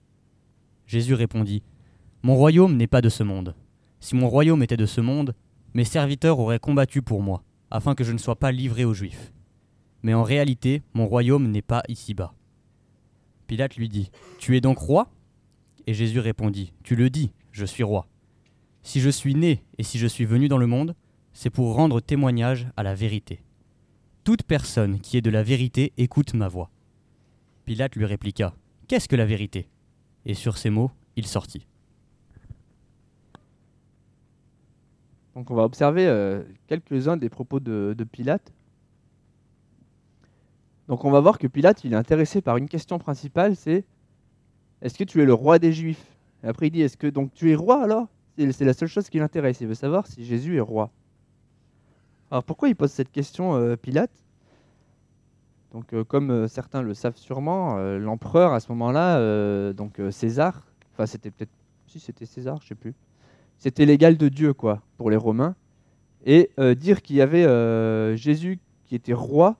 Jésus 0.86 1.14
répondit 1.14 1.64
Mon 2.24 2.36
royaume 2.36 2.76
n'est 2.76 2.88
pas 2.88 3.02
de 3.02 3.10
ce 3.10 3.24
monde. 3.24 3.56
Si 4.00 4.16
mon 4.16 4.30
royaume 4.30 4.62
était 4.62 4.78
de 4.78 4.86
ce 4.86 5.02
monde, 5.02 5.34
mes 5.74 5.86
serviteurs 5.86 6.40
auraient 6.40 6.60
combattu 6.60 7.02
pour 7.02 7.22
moi, 7.22 7.44
afin 7.72 7.96
que 7.96 8.04
je 8.04 8.12
ne 8.12 8.18
sois 8.18 8.38
pas 8.38 8.52
livré 8.52 8.86
aux 8.86 8.94
Juifs. 8.94 9.34
Mais 10.04 10.14
en 10.14 10.24
réalité, 10.24 10.82
mon 10.94 11.08
royaume 11.08 11.50
n'est 11.50 11.62
pas 11.62 11.84
ici-bas. 11.88 12.34
Pilate 13.48 13.76
lui 13.76 13.90
dit, 13.90 14.12
Tu 14.40 14.56
es 14.56 14.62
donc 14.62 14.78
roi? 14.78 15.10
Et 15.86 15.94
Jésus 15.94 16.20
répondit, 16.20 16.74
Tu 16.84 16.96
le 16.96 17.10
dis, 17.10 17.32
je 17.52 17.66
suis 17.66 17.84
roi. 17.84 18.08
Si 18.84 19.02
je 19.02 19.10
suis 19.10 19.36
né 19.36 19.64
et 19.78 19.84
si 19.84 19.98
je 19.98 20.08
suis 20.08 20.26
venu 20.26 20.48
dans 20.48 20.58
le 20.58 20.68
monde, 20.68 20.96
c'est 21.34 21.50
pour 21.50 21.76
rendre 21.76 22.00
témoignage 22.00 22.68
à 22.78 22.84
la 22.84 22.96
vérité. 22.96 23.44
Toute 24.24 24.44
personne 24.44 25.00
qui 25.00 25.18
est 25.18 25.22
de 25.22 25.30
la 25.30 25.44
vérité 25.44 25.94
écoute 25.98 26.34
ma 26.34 26.48
voix. 26.48 26.70
Pilate 27.66 27.96
lui 27.96 28.06
répliqua, 28.06 28.56
Qu'est-ce 28.88 29.10
que 29.10 29.16
la 29.16 29.26
vérité? 29.26 29.68
Et 30.26 30.34
sur 30.34 30.58
ces 30.58 30.70
mots, 30.70 30.92
il 31.16 31.28
sortit. 31.28 31.68
Donc 35.38 35.52
on 35.52 35.56
va 35.56 35.66
observer 35.66 36.08
euh, 36.08 36.42
quelques-uns 36.66 37.16
des 37.16 37.30
propos 37.30 37.60
de, 37.60 37.96
Pilate. 38.12 38.52
Donc 40.88 41.06
on 41.06 41.12
va 41.12 41.20
voir 41.20 41.38
que 41.38 41.46
Pilate, 41.46 41.84
il 41.84 41.94
est 41.94 41.96
intéressé 41.96 42.42
par 42.42 42.58
une 42.58 42.68
question 42.68 42.98
principale, 42.98 43.56
c'est 43.56 43.86
est-ce 44.82 44.98
que 44.98 45.04
tu 45.04 45.22
es 45.22 45.26
le 45.26 45.36
roi 45.36 45.60
des 45.60 45.74
Juifs? 45.74 46.18
Et 46.44 46.48
après 46.48 46.68
il 46.68 46.72
dit 46.72 46.82
est-ce 46.82 46.98
que 46.98 47.06
donc 47.06 47.36
tu 47.36 47.52
es 47.52 47.56
roi 47.56 47.84
alors? 47.84 48.08
C'est 48.36 48.66
la 48.66 48.74
seule 48.74 48.88
chose 48.88 49.10
qui 49.10 49.20
l'intéresse. 49.20 49.62
Il 49.62 49.68
veut 49.68 49.76
savoir 49.76 50.08
si 50.08 50.26
Jésus 50.26 50.58
est 50.58 50.62
roi. 50.62 50.90
Alors 52.32 52.44
pourquoi 52.44 52.70
il 52.70 52.76
pose 52.76 52.92
cette 52.92 53.12
question, 53.12 53.54
euh, 53.54 53.76
Pilate? 53.76 54.24
Donc 55.72 55.94
euh, 55.94 56.04
comme 56.04 56.48
certains 56.48 56.82
le 56.82 56.96
savent 56.96 57.16
sûrement, 57.16 57.78
l'empereur 58.00 58.54
à 58.54 58.60
ce 58.60 58.72
moment-là, 58.72 59.72
donc 59.74 60.02
César, 60.10 60.66
enfin 60.94 61.06
c'était 61.06 61.30
peut-être 61.30 61.54
si 61.86 62.00
c'était 62.00 62.26
César, 62.26 62.60
je 62.60 62.70
sais 62.70 62.76
plus 62.76 62.96
c'était 63.58 63.86
l'égal 63.86 64.18
de 64.18 64.30
Dieu, 64.30 64.54
quoi, 64.54 64.82
pour 64.98 65.10
les 65.10 65.18
Romains. 65.18 65.56
Et 66.26 66.52
euh, 66.60 66.76
dire 66.76 67.02
qu'il 67.02 67.16
y 67.16 67.22
avait 67.22 67.46
euh, 67.46 68.16
Jésus 68.16 68.60
qui 68.86 68.96
était 68.96 69.14
roi, 69.14 69.58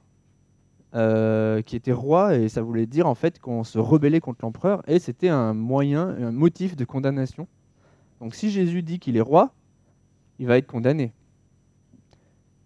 euh, 0.96 1.62
qui 1.62 1.76
était 1.76 1.92
roi, 1.92 2.36
et 2.36 2.50
ça 2.50 2.62
voulait 2.62 2.86
dire 2.86 3.08
en 3.08 3.16
fait 3.16 3.40
qu'on 3.40 3.64
se 3.64 3.80
rebellait 3.80 4.20
contre 4.20 4.40
l'empereur, 4.44 4.82
et 4.88 5.00
c'était 5.00 5.30
un 5.30 5.54
moyen, 5.54 6.10
un 6.10 6.32
motif 6.32 6.76
de 6.76 6.86
condamnation. 6.86 7.48
Donc 8.20 8.36
si 8.36 8.50
Jésus 8.50 8.84
dit 8.84 9.00
qu'il 9.00 9.18
est 9.18 9.22
roi, 9.22 9.54
il 10.40 10.48
va 10.48 10.58
être 10.58 10.68
condamné. 10.68 11.14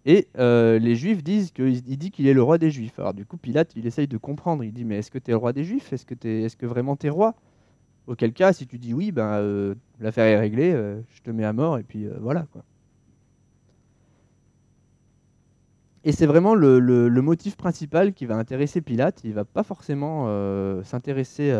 Et 0.04 0.28
les 0.34 0.96
Juifs 0.96 1.22
disent 1.22 1.52
qu'il 1.52 1.80
dit 1.80 2.10
qu'il 2.10 2.26
est 2.26 2.34
le 2.34 2.42
roi 2.42 2.58
des 2.58 2.70
Juifs. 2.72 2.98
Alors 2.98 3.14
du 3.14 3.24
coup, 3.24 3.36
Pilate, 3.36 3.72
il 3.76 3.86
essaye 3.86 4.08
de 4.08 4.16
comprendre. 4.16 4.64
Il 4.64 4.72
dit, 4.72 4.84
mais 4.84 4.98
est-ce 4.98 5.12
que 5.12 5.18
tu 5.18 5.30
es 5.30 5.34
le 5.34 5.36
roi 5.36 5.52
des 5.52 5.62
Juifs? 5.62 5.92
Est-ce 5.92 6.04
que, 6.04 6.14
es, 6.26 6.42
est 6.42 6.48
-ce 6.48 6.56
que 6.56 6.66
vraiment 6.66 6.96
tu 6.96 7.06
es 7.06 7.10
roi? 7.10 7.36
Auquel 8.06 8.32
cas, 8.32 8.52
si 8.52 8.66
tu 8.66 8.78
dis 8.78 8.94
oui, 8.94 9.12
ben, 9.12 9.38
euh, 9.38 9.74
l'affaire 10.00 10.24
est 10.24 10.38
réglée, 10.38 10.72
euh, 10.72 11.00
je 11.10 11.22
te 11.22 11.30
mets 11.30 11.44
à 11.44 11.52
mort 11.52 11.78
et 11.78 11.84
puis 11.84 12.06
euh, 12.06 12.16
voilà. 12.20 12.46
Quoi. 12.52 12.64
Et 16.04 16.10
c'est 16.10 16.26
vraiment 16.26 16.56
le, 16.56 17.08
motif 17.22 17.56
principal 17.56 18.12
qui 18.12 18.26
va 18.26 18.36
intéresser 18.36 18.80
Pilate. 18.80 19.22
Il 19.22 19.34
va 19.34 19.44
pas 19.44 19.62
forcément 19.62 20.26
s'intéresser 20.82 21.52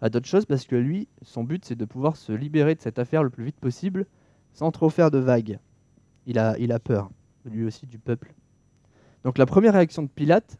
à 0.00 0.08
d'autres 0.10 0.28
choses 0.28 0.46
parce 0.46 0.64
que 0.64 0.76
lui, 0.76 1.08
son 1.22 1.42
but, 1.42 1.64
c'est 1.64 1.74
de 1.74 1.84
pouvoir 1.84 2.14
se 2.14 2.30
libérer 2.30 2.76
de 2.76 2.80
cette 2.80 3.00
affaire 3.00 3.24
le 3.24 3.30
plus 3.30 3.44
vite 3.44 3.58
possible 3.58 4.06
sans 4.52 4.70
trop 4.70 4.90
faire 4.90 5.10
de 5.10 5.18
vagues. 5.18 5.58
Il 6.26 6.38
a, 6.38 6.56
il 6.58 6.70
a 6.70 6.78
peur, 6.78 7.10
lui 7.46 7.64
aussi, 7.64 7.88
du 7.88 7.98
peuple. 7.98 8.32
Donc 9.24 9.38
la 9.38 9.46
première 9.46 9.72
réaction 9.72 10.04
de 10.04 10.08
Pilate, 10.08 10.56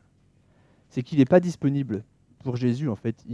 c'est 0.88 1.04
qu'il 1.04 1.18
n'est 1.18 1.24
pas 1.24 1.38
disponible 1.38 2.02
pour 2.40 2.56
Jésus, 2.56 2.88
en 2.88 2.96
fait. 2.96 3.24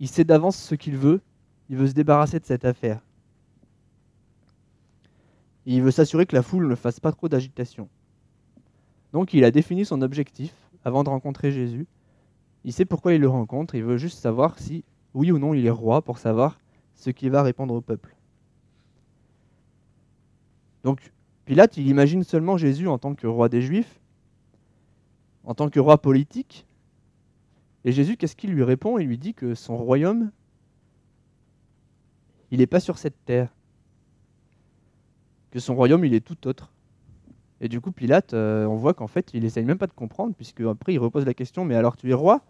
Il 0.00 0.08
sait 0.08 0.24
d'avance 0.24 0.56
ce 0.56 0.74
qu'il 0.74 0.96
veut. 0.96 1.20
Il 1.68 1.76
veut 1.76 1.88
se 1.88 1.92
débarrasser 1.92 2.38
de 2.38 2.44
cette 2.44 2.64
affaire. 2.64 3.00
Il 5.64 5.82
veut 5.82 5.90
s'assurer 5.90 6.26
que 6.26 6.36
la 6.36 6.42
foule 6.42 6.68
ne 6.68 6.74
fasse 6.76 7.00
pas 7.00 7.10
trop 7.10 7.28
d'agitation. 7.28 7.88
Donc 9.12 9.34
il 9.34 9.44
a 9.44 9.50
défini 9.50 9.84
son 9.84 10.02
objectif 10.02 10.54
avant 10.84 11.02
de 11.02 11.08
rencontrer 11.08 11.50
Jésus. 11.50 11.86
Il 12.64 12.72
sait 12.72 12.84
pourquoi 12.84 13.14
il 13.14 13.20
le 13.20 13.28
rencontre. 13.28 13.74
Il 13.74 13.82
veut 13.82 13.96
juste 13.96 14.18
savoir 14.18 14.58
si, 14.58 14.84
oui 15.14 15.32
ou 15.32 15.38
non, 15.38 15.54
il 15.54 15.66
est 15.66 15.70
roi 15.70 16.02
pour 16.02 16.18
savoir 16.18 16.58
ce 16.94 17.10
qu'il 17.10 17.30
va 17.30 17.42
répondre 17.42 17.74
au 17.74 17.80
peuple. 17.80 18.14
Donc 20.84 21.12
Pilate, 21.46 21.76
il 21.76 21.88
imagine 21.88 22.22
seulement 22.22 22.56
Jésus 22.56 22.88
en 22.88 22.98
tant 22.98 23.14
que 23.14 23.26
roi 23.26 23.48
des 23.48 23.62
Juifs, 23.62 24.00
en 25.44 25.54
tant 25.54 25.68
que 25.68 25.80
roi 25.80 25.98
politique. 25.98 26.65
Et 27.86 27.92
Jésus, 27.92 28.16
qu'est-ce 28.16 28.34
qu'il 28.34 28.50
lui 28.52 28.64
répond? 28.64 28.98
Il 28.98 29.06
lui 29.06 29.16
dit 29.16 29.32
que 29.32 29.54
son 29.54 29.76
royaume, 29.76 30.32
il 32.50 32.58
n'est 32.58 32.66
pas 32.66 32.80
sur 32.80 32.98
cette 32.98 33.24
terre. 33.24 33.54
Que 35.52 35.60
son 35.60 35.76
royaume, 35.76 36.04
il 36.04 36.12
est 36.12 36.20
tout 36.20 36.48
autre. 36.48 36.72
Et 37.60 37.68
du 37.68 37.80
coup, 37.80 37.92
Pilate, 37.92 38.34
euh, 38.34 38.66
on 38.66 38.74
voit 38.74 38.92
qu'en 38.92 39.06
fait, 39.06 39.30
il 39.34 39.44
essaye 39.44 39.64
même 39.64 39.78
pas 39.78 39.86
de 39.86 39.92
comprendre, 39.92 40.34
puisque 40.34 40.62
après, 40.62 40.94
il 40.94 40.98
repose 40.98 41.24
la 41.24 41.32
question, 41.32 41.64
mais 41.64 41.76
alors 41.76 41.96
tu 41.96 42.10
es 42.10 42.12
roi? 42.12 42.42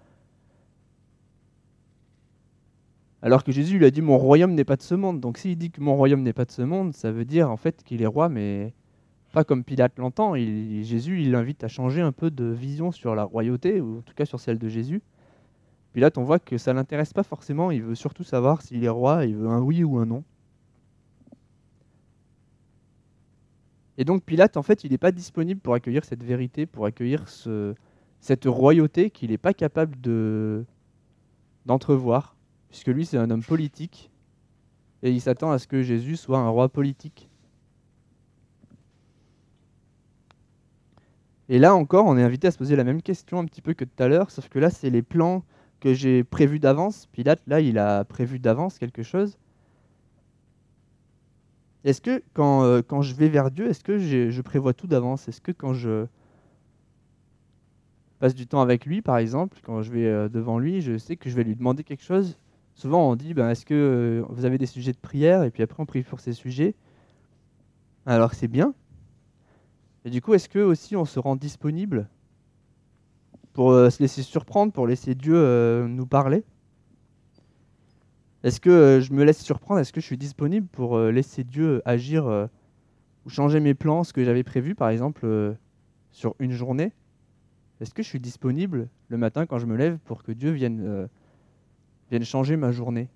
Alors 3.21 3.45
que 3.45 3.53
Jésus 3.53 3.79
lui 3.79 3.85
a 3.85 3.91
dit, 3.91 4.01
mon 4.01 4.17
royaume 4.17 4.55
n'est 4.55 4.65
pas 4.65 4.77
de 4.77 4.83
ce 4.83 4.95
monde. 4.95 5.21
Donc 5.21 5.37
s'il 5.37 5.59
dit 5.59 5.71
que 5.71 5.83
mon 5.83 5.97
royaume 5.97 6.23
n'est 6.23 6.33
pas 6.33 6.47
de 6.47 6.51
ce 6.51 6.63
monde, 6.63 6.95
ça 6.95 7.13
veut 7.13 7.27
dire 7.27 7.51
en 7.51 7.59
fait 7.59 7.83
qu'il 7.85 8.01
est 8.01 8.07
roi, 8.07 8.31
mais 8.31 8.73
pas 9.33 9.45
comme 9.45 9.65
Pilate 9.65 9.99
l'entend. 9.99 10.35
Jésus, 10.35 11.21
il 11.21 11.33
l'invite 11.33 11.63
à 11.63 11.69
changer 11.69 12.01
un 12.01 12.13
peu 12.13 12.31
de 12.31 12.47
vision 12.47 12.91
sur 12.91 13.15
la 13.15 13.25
royauté, 13.25 13.83
ou 13.83 13.99
en 13.99 14.01
tout 14.01 14.15
cas 14.15 14.25
sur 14.25 14.41
celle 14.41 14.59
de 14.59 14.69
Jésus. 14.71 15.03
Pilate, 15.97 16.19
on 16.19 16.25
voit 16.25 16.39
que 16.39 16.59
ça 16.59 16.75
l'intéresse 16.75 17.15
pas 17.15 17.23
forcément. 17.23 17.71
Il 17.71 17.83
veut 17.83 17.95
surtout 17.95 18.23
savoir 18.23 18.61
s'il 18.61 18.85
est 18.85 18.89
roi. 18.91 19.25
Il 19.25 19.35
veut 19.35 19.49
un 19.49 19.63
oui 19.63 19.83
ou 19.83 19.97
un 19.97 20.05
non. 20.05 20.25
Et 23.97 24.05
donc 24.05 24.23
Pilate, 24.23 24.59
en 24.59 24.63
fait, 24.63 24.85
il 24.85 24.91
n'est 24.91 24.99
pas 24.99 25.11
disponible 25.11 25.59
pour 25.59 25.73
accueillir 25.73 26.05
cette 26.05 26.23
vérité, 26.23 26.67
pour 26.67 26.85
accueillir 26.85 27.27
ce- 27.31 27.75
cette 28.21 28.45
royauté 28.45 29.09
qu'il 29.09 29.31
n'est 29.31 29.39
pas 29.39 29.55
capable 29.55 29.99
de 30.03 30.67
d'entrevoir, 31.65 32.37
puisque 32.69 32.89
lui, 32.89 33.07
c'est 33.07 33.17
un 33.17 33.31
homme 33.31 33.43
politique, 33.43 34.11
et 35.03 35.11
il 35.11 35.21
s'attend 35.23 35.51
à 35.51 35.59
ce 35.59 35.67
que 35.67 35.83
Jésus 35.83 36.17
soit 36.17 36.39
un 36.39 36.49
roi 36.51 36.69
politique. 36.69 37.31
Et 41.49 41.59
là 41.59 41.75
encore, 41.75 42.07
on 42.07 42.17
est 42.19 42.23
invité 42.23 42.49
à 42.49 42.51
se 42.51 42.59
poser 42.59 42.77
la 42.77 42.85
même 42.85 43.01
question 43.03 43.39
un 43.39 43.47
petit 43.47 43.63
peu 43.63 43.73
que 43.75 43.85
tout 43.85 44.03
à 44.03 44.09
l'heure, 44.09 44.31
sauf 44.31 44.49
que 44.51 44.59
là, 44.59 44.69
c'est 44.71 44.91
les 44.91 45.03
plans 45.03 45.43
que 45.81 45.95
j'ai 45.95 46.25
prévus 46.25 46.59
d'avance. 46.59 47.07
Pilate, 47.13 47.41
là, 47.47 47.61
il 47.61 47.79
a 47.79 48.05
prévu 48.05 48.39
d'avance 48.39 48.79
quelque 48.79 49.03
chose. 49.03 49.39
Est-ce 51.85 52.01
que 52.01 52.23
quand, 52.35 52.65
euh, 52.65 52.83
quand 52.83 53.03
je 53.03 53.15
vais 53.15 53.29
vers 53.29 53.51
Dieu, 53.51 53.69
est-ce 53.69 53.85
que 53.85 53.99
je 53.99 54.41
prévois 54.43 54.73
tout 54.73 54.87
d'avance? 54.89 55.29
Est-ce 55.29 55.41
que 55.41 55.53
quand 55.53 55.73
je 55.73 56.07
passe 58.19 58.35
du 58.35 58.47
temps 58.47 58.61
avec 58.61 58.87
lui, 58.87 59.03
par 59.03 59.19
exemple, 59.19 59.59
quand 59.63 59.83
je 59.83 59.93
vais 59.93 60.07
euh, 60.07 60.29
devant 60.29 60.59
lui, 60.59 60.81
je 60.81 60.99
sais 60.99 61.17
que 61.17 61.31
je 61.31 61.37
vais 61.37 61.45
lui 61.45 61.55
demander 61.55 61.85
quelque 61.85 62.03
chose? 62.03 62.39
Souvent, 62.75 63.09
on 63.11 63.17
dit, 63.17 63.35
ben, 63.35 63.51
est-ce 63.51 63.65
que 63.65 63.75
euh, 63.75 64.25
vous 64.31 64.45
avez 64.45 64.59
des 64.59 64.67
sujets 64.67 64.93
de 64.93 64.99
prière? 64.99 65.45
Et 65.45 65.51
puis 65.51 65.63
après, 65.63 65.83
on 65.83 65.87
prie 65.87 66.03
pour 66.03 66.21
ces 66.21 66.33
sujets. 66.33 66.75
Alors, 68.05 68.35
c'est 68.35 68.49
bien. 68.49 68.75
Et 70.05 70.11
du 70.11 70.21
coup, 70.21 70.35
est-ce 70.35 70.49
que 70.49 70.59
aussi 70.59 70.97
on 70.97 71.05
se 71.05 71.19
rend 71.19 71.37
disponible? 71.37 72.09
Pour 73.57 73.71
euh, 73.71 73.89
se 73.89 74.03
laisser 74.03 74.23
surprendre, 74.23 74.71
pour 74.71 74.87
laisser 74.87 75.15
Dieu 75.15 75.35
euh, 75.35 75.89
nous 75.89 76.05
parler. 76.05 76.45
Est-ce 78.45 78.61
que 78.61 78.69
euh, 78.69 79.01
je 79.01 79.15
me 79.15 79.25
laisse 79.25 79.43
surprendre? 79.43 79.81
Est-ce 79.81 79.95
que 79.95 80.01
je 80.03 80.05
suis 80.05 80.19
disponible 80.19 80.67
pour 80.67 80.99
laisser 80.99 81.43
Dieu 81.43 81.81
agir 81.87 82.27
ou 83.25 83.31
changer 83.31 83.61
mes 83.61 83.73
plans, 83.73 84.05
ce 84.05 84.13
que 84.13 84.23
j'avais 84.23 84.43
prévu, 84.43 84.75
par 84.75 84.91
exemple, 84.91 85.57
sur 86.13 86.37
une 86.39 86.53
journée? 86.53 86.93
Est-ce 87.81 87.95
que 87.95 88.03
je 88.03 88.09
suis 88.09 88.21
disponible 88.21 88.91
le 89.09 89.17
matin 89.17 89.47
quand 89.47 89.59
je 89.59 89.65
me 89.65 89.75
lève 89.75 89.97
pour 90.05 90.23
que 90.23 90.33
Dieu 90.33 90.51
vienne, 90.51 91.09
changer 92.25 92.59
ma 92.59 92.73
journée? 92.73 93.09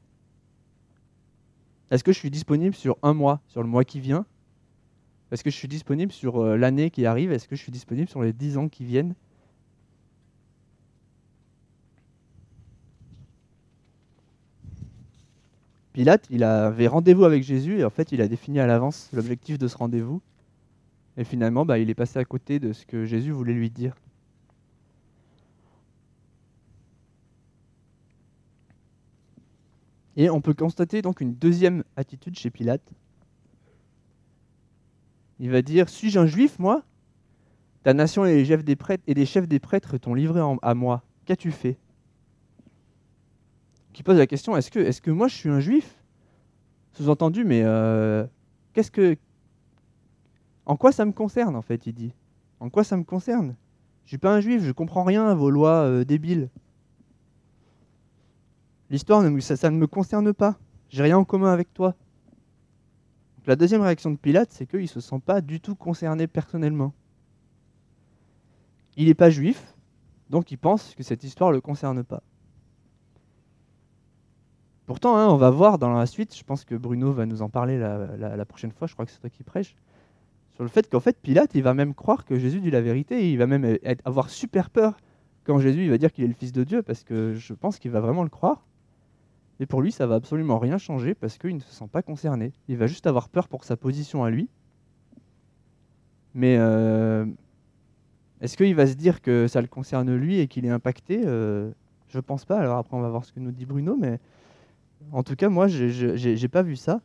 Est-ce 1.90 2.03
que 2.03 2.12
je 2.12 2.18
suis 2.18 2.31
disponible 2.31 2.74
sur 2.74 2.96
un 3.03 3.12
mois, 3.12 3.42
sur 3.46 3.62
le 3.62 3.68
mois 3.68 3.85
qui 3.85 4.00
vient? 4.00 4.24
Est-ce 5.33 5.44
que 5.44 5.50
je 5.50 5.57
suis 5.57 5.68
disponible 5.68 6.12
sur 6.12 6.42
l'année 6.57 6.88
qui 6.88 7.05
arrive? 7.05 7.31
Est-ce 7.31 7.46
que 7.46 7.57
je 7.57 7.62
suis 7.62 7.72
disponible 7.72 8.09
sur 8.09 8.22
les 8.22 8.33
dix 8.33 8.57
ans 8.57 8.70
qui 8.70 8.87
viennent? 8.87 9.14
Pilate, 15.92 16.26
il 16.31 16.44
avait 16.44 16.87
rendez-vous 16.87 17.24
avec 17.24 17.42
Jésus 17.42 17.81
et 17.81 17.85
en 17.85 17.90
fait, 17.90 18.12
il 18.12 18.20
a 18.20 18.29
défini 18.29 18.61
à 18.61 18.66
l'avance 18.66 19.09
l'objectif 19.12 19.59
de 19.59 19.66
ce 19.66 19.76
rendez-vous. 19.76 20.22
Et 21.16 21.24
finalement, 21.24 21.64
bah, 21.66 21.79
il 21.79 21.90
est 21.90 21.94
passé 21.94 22.18
à 22.18 22.24
côté 22.24 22.61
de 22.61 22.72
ce 22.72 22.87
que 22.87 23.05
Jésus 23.05 23.33
voulait 23.33 23.53
lui 23.53 23.70
dire. 23.70 23.94
Et 30.16 30.31
on 30.31 30.40
peut 30.40 30.55
constater 30.55 31.03
donc 31.03 31.20
une 31.20 31.35
deuxième 31.35 31.83
attitude 31.96 32.38
chez 32.38 32.50
Pilate. 32.50 32.83
Il 35.40 35.50
va 35.50 35.62
dire 35.62 35.88
Suis-je 35.88 36.18
un 36.18 36.26
juif, 36.26 36.59
moi? 36.59 36.83
Ta 37.83 37.94
nation 37.94 38.24
et 38.26 38.37
les 38.37 38.44
chefs 38.44 38.62
des 38.62 38.76
prêtres, 38.76 39.03
et 39.07 39.14
les 39.14 39.26
chefs 39.26 39.48
des 39.48 39.59
prêtres 39.59 39.96
t'ont 39.96 40.14
livré 40.14 40.40
à 40.62 40.74
moi. 40.74 41.03
Qu'as-tu 41.24 41.50
fait? 41.50 41.79
Qui 43.92 44.03
pose 44.03 44.18
la 44.18 44.26
question 44.26 44.57
Est-ce 44.57 45.00
que, 45.00 45.11
moi 45.11 45.29
je 45.29 45.35
suis 45.35 45.48
un 45.48 45.61
juif? 45.61 45.96
Sous-entendu, 46.92 47.44
mais 47.44 47.62
euh, 47.64 48.26
qu'est-ce 48.72 48.90
que. 48.90 49.16
En 50.66 50.76
quoi 50.76 50.92
ça 50.92 51.05
me 51.05 51.12
concerne, 51.12 51.57
en 51.57 51.62
fait, 51.62 51.87
il 51.87 51.92
dit 51.92 52.12
En 52.61 52.70
quoi 52.70 52.85
ça 52.85 52.96
me 52.96 53.05
concerne? 53.05 53.57
Je 54.05 54.11
suis 54.11 54.18
pas 54.18 54.35
un 54.35 54.40
juif, 54.40 54.62
je 54.62 54.72
comprends 54.72 55.05
rien 55.05 55.26
à 55.26 55.35
vos 55.35 55.50
lois 55.50 55.85
euh, 55.85 56.05
débiles. 56.05 56.48
L'histoire, 58.90 59.22
ça, 59.40 59.70
ne 59.70 59.76
me 59.76 59.87
concerne 59.87 60.33
pas. 60.33 60.59
J'ai 60.88 61.05
rien 61.05 61.16
en 61.16 61.24
commun 61.24 61.53
avec 61.53 61.72
toi. 61.72 61.94
La 63.46 63.55
deuxième 63.57 63.83
réaction 63.83 64.11
de 64.11 64.16
Pilate, 64.16 64.50
c'est 64.53 64.66
qu'il 64.66 64.81
ne 64.81 64.87
se 64.87 65.00
sent 65.00 65.20
pas 65.24 65.40
du 65.40 65.61
tout 65.61 65.76
concerné 65.76 66.26
personnellement. 66.26 66.92
Il 68.96 69.07
n'est 69.07 69.14
pas 69.14 69.31
juif, 69.31 69.74
donc 70.29 70.50
il 70.50 70.59
pense 70.59 70.94
que 70.96 71.03
cette 71.03 71.22
histoire 71.22 71.50
ne 71.50 71.55
le 71.55 71.61
concerne 71.61 72.03
pas. 72.03 72.22
Pourtant, 74.90 75.16
hein, 75.16 75.29
on 75.29 75.37
va 75.37 75.50
voir 75.50 75.79
dans 75.79 75.92
la 75.92 76.05
suite, 76.05 76.37
je 76.37 76.42
pense 76.42 76.64
que 76.64 76.74
Bruno 76.74 77.12
va 77.12 77.24
nous 77.24 77.42
en 77.42 77.48
parler 77.48 77.79
la, 77.79 78.44
prochaine 78.44 78.72
fois, 78.72 78.88
je 78.88 78.94
crois 78.94 79.07
que 79.07 79.12
c'est 79.12 79.20
toi 79.20 79.31
qui 79.31 79.44
prêche, 79.44 79.76
sur 80.55 80.64
le 80.64 80.68
fait 80.68 80.90
qu'en 80.90 80.98
fait, 80.98 81.16
Pilate, 81.22 81.55
il 81.55 81.62
va 81.62 81.74
même 81.74 81.94
croire 81.94 82.24
que 82.24 82.37
Jésus 82.40 82.61
dit 82.61 82.72
la 82.72 82.81
vérité, 82.81 83.31
il 83.31 83.37
va 83.37 83.46
même 83.46 83.64
être- 83.64 84.03
avoir 84.05 84.31
super 84.31 84.68
peur 84.68 84.98
quand 85.44 85.61
Jésus 85.61 85.85
il 85.85 85.90
va 85.90 85.96
dire 85.96 86.11
qu'il 86.11 86.24
est 86.24 86.26
le 86.26 86.35
Fils 86.35 86.50
de 86.50 86.64
Dieu, 86.64 86.83
parce 86.83 87.05
que 87.05 87.35
je 87.35 87.55
pense 87.55 87.79
qu'il 87.79 87.92
va 87.92 88.00
vraiment 88.00 88.24
le 88.24 88.31
croire. 88.31 88.66
Et 89.61 89.66
pour 89.66 89.81
lui, 89.81 89.92
ça 89.92 90.09
va 90.09 90.16
absolument 90.16 90.59
rien 90.59 90.76
changer 90.76 91.14
parce 91.14 91.38
qu'il 91.38 91.55
ne 91.55 91.61
se 91.61 91.72
sent 91.72 91.87
pas 91.92 92.03
concerné. 92.03 92.53
Il 92.66 92.76
va 92.76 92.88
juste 92.88 93.07
avoir 93.07 93.29
peur 93.29 93.46
pour 93.46 93.62
sa 93.62 93.76
position 93.76 94.24
à 94.24 94.31
lui. 94.31 94.48
Mais 96.35 96.57
euh, 96.59 97.26
est-ce 98.40 98.57
qu'il 98.57 98.74
va 98.74 98.88
se 98.88 98.94
dire 98.94 99.22
que 99.22 99.46
ça 99.46 99.61
le 99.61 99.68
concerne 99.68 100.12
lui 100.16 100.40
et 100.40 100.48
qu'il 100.48 100.66
est 100.66 100.70
impacté? 100.70 101.22
Euh, 101.24 101.70
Je 102.09 102.18
pense 102.18 102.44
pas. 102.44 102.59
Alors 102.59 102.79
après, 102.79 102.96
on 102.96 103.00
va 103.00 103.09
voir 103.09 103.24
ce 103.24 103.33
que 103.33 103.38
nous 103.38 103.53
dit 103.53 103.66
Bruno. 103.66 103.96
Mais 103.96 104.18
en 105.13 105.23
tout 105.23 105.37
cas, 105.37 105.49
moi, 105.49 105.69
j'ai- 105.69 106.49
pas 106.49 106.63
vu 106.63 106.77
ça. 106.77 107.01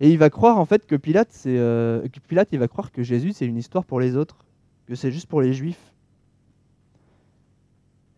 Et 0.00 0.10
il 0.10 0.18
va 0.18 0.30
croire 0.30 0.58
en 0.58 0.64
fait 0.64 0.84
que 0.86 0.96
Pilate, 0.96 1.28
c'est 1.30 1.56
euh, 1.56 2.06
Pilate, 2.26 2.48
il 2.52 2.58
va 2.58 2.66
croire 2.66 2.90
que 2.90 3.02
Jésus, 3.02 3.32
c'est 3.32 3.46
une 3.46 3.56
histoire 3.56 3.84
pour 3.84 4.00
les 4.00 4.16
autres, 4.16 4.44
que 4.86 4.96
c'est 4.96 5.12
juste 5.12 5.28
pour 5.28 5.40
les 5.40 5.52
Juifs. 5.52 5.92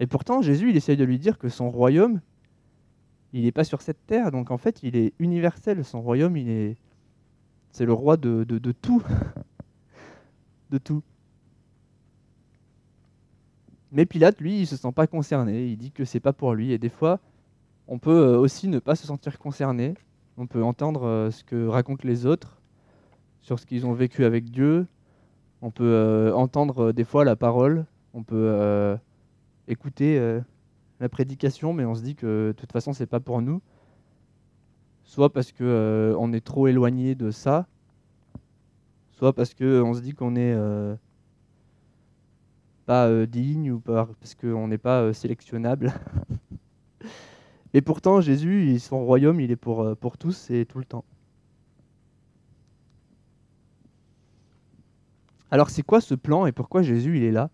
Et 0.00 0.06
pourtant, 0.06 0.40
Jésus, 0.40 0.70
il 0.70 0.76
essaye 0.76 0.96
de 0.96 1.04
lui 1.04 1.18
dire 1.18 1.38
que 1.38 1.48
son 1.48 1.70
royaume, 1.70 2.20
il 3.32 3.42
n'est 3.44 3.52
pas 3.52 3.64
sur 3.64 3.82
cette 3.82 4.04
terre. 4.06 4.32
Donc 4.32 4.50
en 4.50 4.56
fait, 4.56 4.82
il 4.82 4.96
est 4.96 5.12
universel. 5.18 5.84
Son 5.84 6.00
royaume, 6.00 6.36
il 6.36 6.48
est, 6.48 6.76
c'est 7.70 7.84
le 7.84 7.92
roi 7.92 8.16
de, 8.16 8.44
de, 8.44 8.58
de 8.58 8.72
tout, 8.72 9.02
de 10.70 10.78
tout. 10.78 11.02
Mais 13.92 14.06
Pilate, 14.06 14.40
lui, 14.40 14.60
il 14.60 14.66
se 14.66 14.76
sent 14.76 14.92
pas 14.92 15.06
concerné. 15.06 15.66
Il 15.66 15.76
dit 15.76 15.92
que 15.92 16.04
c'est 16.04 16.20
pas 16.20 16.32
pour 16.32 16.54
lui. 16.54 16.72
Et 16.72 16.78
des 16.78 16.88
fois, 16.88 17.20
on 17.88 17.98
peut 17.98 18.10
euh, 18.10 18.38
aussi 18.38 18.68
ne 18.68 18.78
pas 18.78 18.96
se 18.96 19.06
sentir 19.06 19.38
concerné. 19.38 19.94
On 20.36 20.46
peut 20.46 20.62
entendre 20.62 21.04
euh, 21.06 21.30
ce 21.30 21.44
que 21.44 21.66
racontent 21.66 22.06
les 22.06 22.26
autres 22.26 22.60
sur 23.40 23.58
ce 23.58 23.66
qu'ils 23.66 23.86
ont 23.86 23.92
vécu 23.92 24.24
avec 24.24 24.50
Dieu. 24.50 24.86
On 25.62 25.70
peut 25.70 25.84
euh, 25.84 26.32
entendre 26.34 26.92
des 26.92 27.04
fois 27.04 27.24
la 27.24 27.36
parole, 27.36 27.84
on 28.14 28.22
peut 28.22 28.96
écouter 29.66 30.40
la 31.00 31.08
prédication, 31.08 31.72
mais 31.72 31.84
on 31.84 31.94
se 31.94 32.02
dit 32.02 32.14
que 32.14 32.48
de 32.48 32.52
toute 32.56 32.70
façon, 32.70 32.92
c'est 32.92 33.06
pas 33.06 33.20
pour 33.20 33.42
nous. 33.42 33.60
Soit 35.04 35.32
parce 35.32 35.52
que 35.52 35.64
euh, 35.64 36.16
on 36.18 36.32
est 36.32 36.44
trop 36.44 36.66
éloigné 36.68 37.14
de 37.14 37.30
ça, 37.30 37.66
soit 39.12 39.32
parce 39.32 39.52
que 39.52 39.82
on 39.82 39.94
se 39.94 40.00
dit 40.00 40.12
qu'on 40.14 40.36
est 40.36 40.54
euh, 40.54 40.94
pas 42.86 43.26
digne 43.26 43.72
ou 43.72 43.80
par- 43.80 44.08
parce 44.14 44.34
qu'on 44.34 44.68
n'est 44.68 44.78
pas 44.78 45.12
sélectionnable. 45.12 45.92
Et 47.74 47.82
pourtant, 47.82 48.20
Jésus, 48.20 48.78
son 48.78 49.04
royaume, 49.04 49.40
il 49.40 49.50
est 49.50 49.56
pour, 49.56 49.82
euh, 49.82 49.94
pour 49.96 50.16
tous 50.16 50.48
et 50.50 50.64
tout 50.64 50.78
le 50.78 50.84
temps. 50.84 51.04
Alors, 55.50 55.70
c'est 55.70 55.82
quoi 55.82 56.00
ce 56.00 56.14
plan 56.14 56.46
et 56.46 56.52
pourquoi 56.52 56.82
Jésus, 56.82 57.16
il 57.16 57.24
est 57.24 57.32
là? 57.32 57.50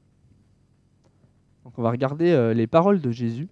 Donc, 1.65 1.79
on 1.79 1.83
va 1.83 1.91
regarder 1.91 2.33
euh, 2.33 2.53
les 2.53 2.67
paroles 2.67 3.01
de 3.01 3.11
Jésus. 3.11 3.49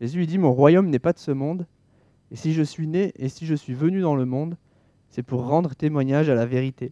Jésus, 0.00 0.22
il 0.22 0.26
dit 0.26 0.38
Mon 0.38 0.52
royaume 0.52 0.88
n'est 0.88 0.98
pas 0.98 1.12
de 1.12 1.18
ce 1.18 1.30
monde, 1.30 1.66
et 2.30 2.36
si 2.36 2.54
je 2.54 2.62
suis 2.62 2.86
né 2.86 3.12
et 3.16 3.28
si 3.28 3.44
je 3.44 3.54
suis 3.54 3.74
venu 3.74 4.00
dans 4.00 4.16
le 4.16 4.24
monde, 4.24 4.56
c'est 5.10 5.22
pour 5.22 5.46
rendre 5.46 5.74
témoignage 5.74 6.30
à 6.30 6.34
la 6.34 6.46
vérité. 6.46 6.90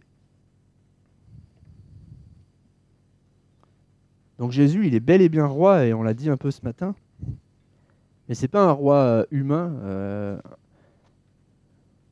Donc 4.37 4.51
Jésus, 4.51 4.85
il 4.85 4.93
est 4.93 4.99
bel 4.99 5.23
et 5.23 5.29
bien 5.29 5.47
roi, 5.47 5.85
et 5.85 5.93
on 5.95 6.03
l'a 6.03 6.13
dit 6.13 6.29
un 6.29 6.37
peu 6.37 6.51
ce 6.51 6.61
matin. 6.63 6.95
Mais 8.27 8.35
c'est 8.35 8.47
pas 8.47 8.63
un 8.63 8.71
roi 8.71 8.95
euh, 8.95 9.25
humain. 9.31 9.73
euh, 9.83 10.39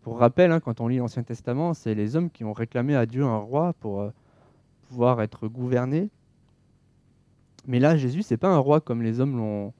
Pour 0.01 0.19
rappel, 0.19 0.51
hein, 0.51 0.59
quand 0.59 0.81
on 0.81 0.87
lit 0.87 0.97
l'Ancien 0.97 1.23
Testament, 1.23 1.73
c'est 1.73 1.95
les 1.95 2.15
hommes 2.15 2.29
qui 2.29 2.43
ont 2.43 2.53
réclamé 2.53 2.95
à 2.95 3.05
Dieu 3.05 3.23
un 3.23 3.37
roi 3.37 3.73
pour 3.79 4.01
euh, 4.01 4.11
pouvoir 4.87 5.21
être 5.21 5.47
gouvernés. 5.47 6.09
Mais 7.67 7.79
là, 7.79 7.97
Jésus, 7.97 8.21
c'est 8.21 8.37
pas 8.37 8.49
un 8.49 8.57
roi 8.59 8.79
comme 8.81 9.01
les 9.01 9.19
hommes 9.19 9.73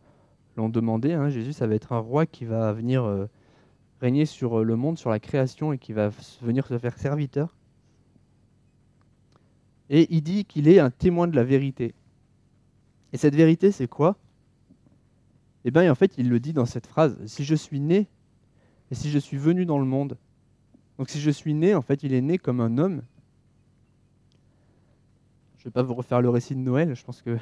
l'ont 0.58 0.70
demandé. 0.70 1.14
hein. 1.14 1.30
Jésus, 1.30 1.54
ça 1.54 1.68
va 1.68 1.76
être 1.76 1.94
un 1.94 2.00
roi 2.00 2.26
qui 2.26 2.46
va 2.46 2.74
venir 2.74 3.28
régner 4.02 4.26
sur 4.26 4.64
le 4.64 4.76
monde, 4.76 4.98
sur 4.98 5.12
la 5.12 5.20
création, 5.20 5.72
et 5.74 5.78
qui 5.78 5.94
va 5.94 6.10
venir 6.42 6.66
se 6.68 6.78
faire 6.80 6.98
serviteur. 6.98 7.56
Et 9.90 10.08
il 10.16 10.22
dit 10.22 10.46
qu'il 10.46 10.68
est 10.68 10.80
un 10.80 10.90
témoin 10.90 11.28
de 11.28 11.36
la 11.36 11.44
vérité. 11.44 11.94
Et 13.14 13.18
cette 13.18 13.36
vérité, 13.36 13.72
c'est 13.72 13.88
quoi? 13.88 14.16
Eh 15.66 15.72
bien, 15.72 15.92
en 15.92 15.96
fait, 15.96 16.14
il 16.20 16.30
le 16.30 16.40
dit 16.40 16.54
dans 16.54 16.68
cette 16.68 16.86
phrase 16.86 17.18
Si 17.26 17.44
je 17.44 17.56
suis 17.56 17.80
né 17.80 18.08
et 18.92 18.96
si 18.96 19.10
je 19.10 19.18
suis 19.18 19.38
venu 19.38 19.66
dans 19.66 19.80
le 19.80 19.86
monde. 19.86 20.16
Donc, 21.00 21.10
si 21.10 21.20
je 21.20 21.32
suis 21.32 21.56
né, 21.56 21.74
en 21.74 21.82
fait, 21.82 22.04
il 22.04 22.14
est 22.14 22.22
né 22.22 22.38
comme 22.38 22.62
un 22.62 22.78
homme. 22.78 23.02
Je 25.58 25.64
ne 25.64 25.66
vais 25.66 25.72
pas 25.72 25.82
vous 25.82 25.96
refaire 25.96 26.22
le 26.22 26.30
récit 26.30 26.54
de 26.54 26.60
Noël, 26.60 26.96
je 26.96 27.04
pense 27.04 27.24
que 27.24 27.38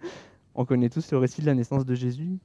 on 0.54 0.64
connaît 0.64 0.88
tous 0.88 1.10
le 1.10 1.18
récit 1.18 1.40
de 1.40 1.46
la 1.46 1.54
naissance 1.54 1.84
de 1.84 1.94
Jésus. 1.96 2.38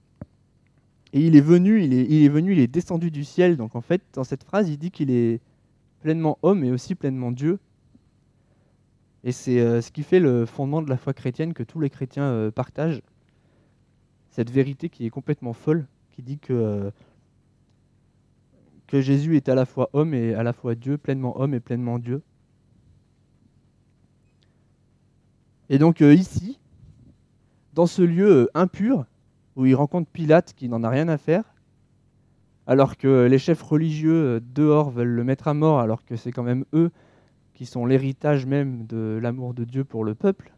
Et 1.13 1.21
il 1.21 1.36
est 1.36 1.41
venu, 1.41 1.84
il 1.84 1.93
est, 1.93 2.06
il 2.06 2.23
est 2.23 2.30
venu, 2.30 2.54
il 2.54 2.60
est 2.60 2.67
descendu 2.67 3.12
du 3.12 3.23
ciel. 3.23 3.58
Donc, 3.58 3.75
en 3.75 3.82
fait, 3.82 4.02
dans 4.13 4.23
cette 4.23 4.43
phrase, 4.43 4.69
il 4.69 4.78
dit 4.78 4.89
qu'il 4.89 5.12
est 5.12 5.39
pleinement 6.02 6.39
homme 6.41 6.63
et 6.63 6.71
aussi 6.71 6.95
pleinement 6.95 7.32
Dieu. 7.32 7.60
Et 9.23 9.32
c'est 9.32 9.60
euh, 9.60 9.82
ce 9.82 9.91
qui 9.91 10.02
fait 10.02 10.19
le 10.19 10.47
fondement 10.47 10.82
de 10.82 10.89
la 10.89 10.97
foi 10.97 11.13
chrétienne 11.13 11.54
que 11.54 11.62
tous 11.63 11.80
les 11.80 11.91
chrétiens 11.91 12.23
euh, 12.23 12.49
partagent. 12.49 13.02
Cette 14.39 14.52
vérité 14.52 14.88
qui 14.88 15.06
est 15.06 15.10
complètement 15.10 15.52
folle, 15.52 15.86
qui 16.12 16.21
dit 16.21 16.39
que, 16.39 16.54
euh, 16.54 16.91
que 18.88 19.02
Jésus 19.02 19.36
est 19.36 19.49
à 19.49 19.54
la 19.54 19.65
fois 19.65 19.89
homme 19.91 20.13
et 20.13 20.34
à 20.34 20.43
la 20.43 20.54
fois 20.54 20.75
Dieu, 20.75 20.97
pleinement 20.97 21.41
homme 21.41 21.54
et 21.54 21.60
pleinement 21.60 21.99
Dieu. 21.99 22.21
Et 25.67 25.78
donc 25.78 26.02
euh, 26.02 26.13
ici, 26.13 26.58
dans 27.73 27.86
ce 27.86 28.02
lieu 28.02 28.32
euh, 28.32 28.52
impur, 28.54 29.04
où 29.58 29.65
il 29.65 29.75
rencontre 29.75 30.10
Pilate 30.10 30.54
qui 30.54 30.69
n'en 30.69 30.86
a 30.86 30.89
rien 30.89 31.10
à 31.10 31.17
faire, 31.17 31.43
alors 32.65 32.95
que 32.95 33.25
les 33.25 33.39
chefs 33.39 33.62
religieux 33.62 34.39
dehors 34.39 34.89
veulent 34.89 35.10
le 35.10 35.25
mettre 35.25 35.49
à 35.49 35.54
mort, 35.54 35.82
alors 35.82 36.06
que 36.06 36.15
c'est 36.15 36.32
quand 36.32 36.43
même 36.43 36.63
eux 36.71 36.91
qui 37.54 37.65
sont 37.65 37.86
l'héritage 37.86 38.45
même 38.45 38.86
de 38.86 39.19
l'amour 39.21 39.54
de 39.54 39.65
Dieu 39.65 39.84
pour 39.84 40.06
le 40.06 40.15
peuple, 40.15 40.54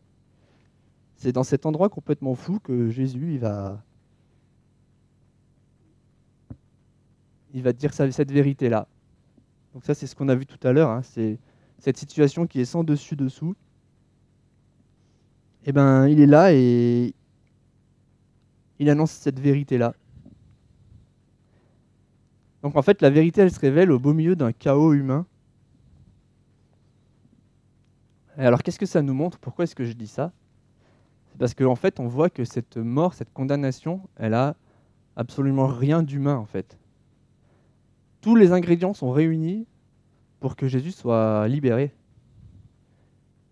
c'est 1.21 1.31
dans 1.31 1.43
cet 1.43 1.67
endroit 1.67 1.87
complètement 1.87 2.33
fou 2.33 2.59
que 2.59 2.89
Jésus 2.89 3.37
va, 3.37 3.83
il 7.53 7.61
va 7.61 7.73
dire 7.73 7.93
cette 7.93 8.31
vérité-là. 8.31 8.87
Donc 9.75 9.85
ça, 9.85 9.93
c'est 9.93 10.07
ce 10.07 10.15
qu'on 10.15 10.29
a 10.29 10.35
vu 10.35 10.47
tout 10.47 10.57
à 10.67 10.71
l'heure. 10.71 10.89
hein, 10.89 11.03
c'est 11.03 11.37
cette 11.77 11.97
situation 11.97 12.47
qui 12.47 12.59
est 12.59 12.65
sans 12.65 12.83
dessus 12.83 13.15
dessous. 13.15 13.55
Et 15.63 15.71
ben, 15.71 16.07
il 16.07 16.19
est 16.19 16.25
là 16.25 16.53
et 16.53 17.13
il 18.79 18.89
annonce 18.89 19.11
cette 19.11 19.39
vérité-là. 19.39 19.93
Donc 22.63 22.75
en 22.75 22.81
fait, 22.81 22.99
la 23.03 23.11
vérité, 23.11 23.41
elle 23.41 23.51
se 23.51 23.59
révèle 23.59 23.91
au 23.91 23.99
beau 23.99 24.15
milieu 24.15 24.35
d'un 24.35 24.53
chaos 24.53 24.93
humain. 24.93 25.27
Alors, 28.37 28.63
qu'est-ce 28.63 28.79
que 28.79 28.87
ça 28.87 29.03
nous 29.03 29.13
montre? 29.13 29.37
Pourquoi 29.37 29.65
est-ce 29.65 29.75
que 29.75 29.85
je 29.85 29.93
dis 29.93 30.07
ça? 30.07 30.31
Parce 31.41 31.55
qu'en 31.55 31.75
fait, 31.75 31.99
on 31.99 32.05
voit 32.05 32.29
que 32.29 32.45
cette 32.45 32.77
mort, 32.77 33.15
cette 33.15 33.33
condamnation, 33.33 34.01
elle 34.15 34.35
a 34.35 34.55
absolument 35.15 35.65
rien 35.65 36.03
d'humain 36.03 36.35
en 36.35 36.45
fait. 36.45 36.77
Tous 38.21 38.35
les 38.35 38.51
ingrédients 38.51 38.93
sont 38.93 39.09
réunis 39.09 39.65
pour 40.39 40.55
que 40.55 40.67
Jésus 40.67 40.91
soit 40.91 41.47
libéré. 41.47 41.95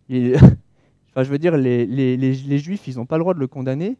Enfin, 0.12 1.23
je 1.23 1.32
veux 1.32 1.39
dire, 1.39 1.58
les, 1.58 2.60
Juifs, 2.60 2.88
ils 2.88 2.97
n'ont 2.97 3.08
pas 3.08 3.17
le 3.17 3.23
droit 3.23 3.34
de 3.34 3.39
le 3.39 3.47
condamner. 3.47 3.97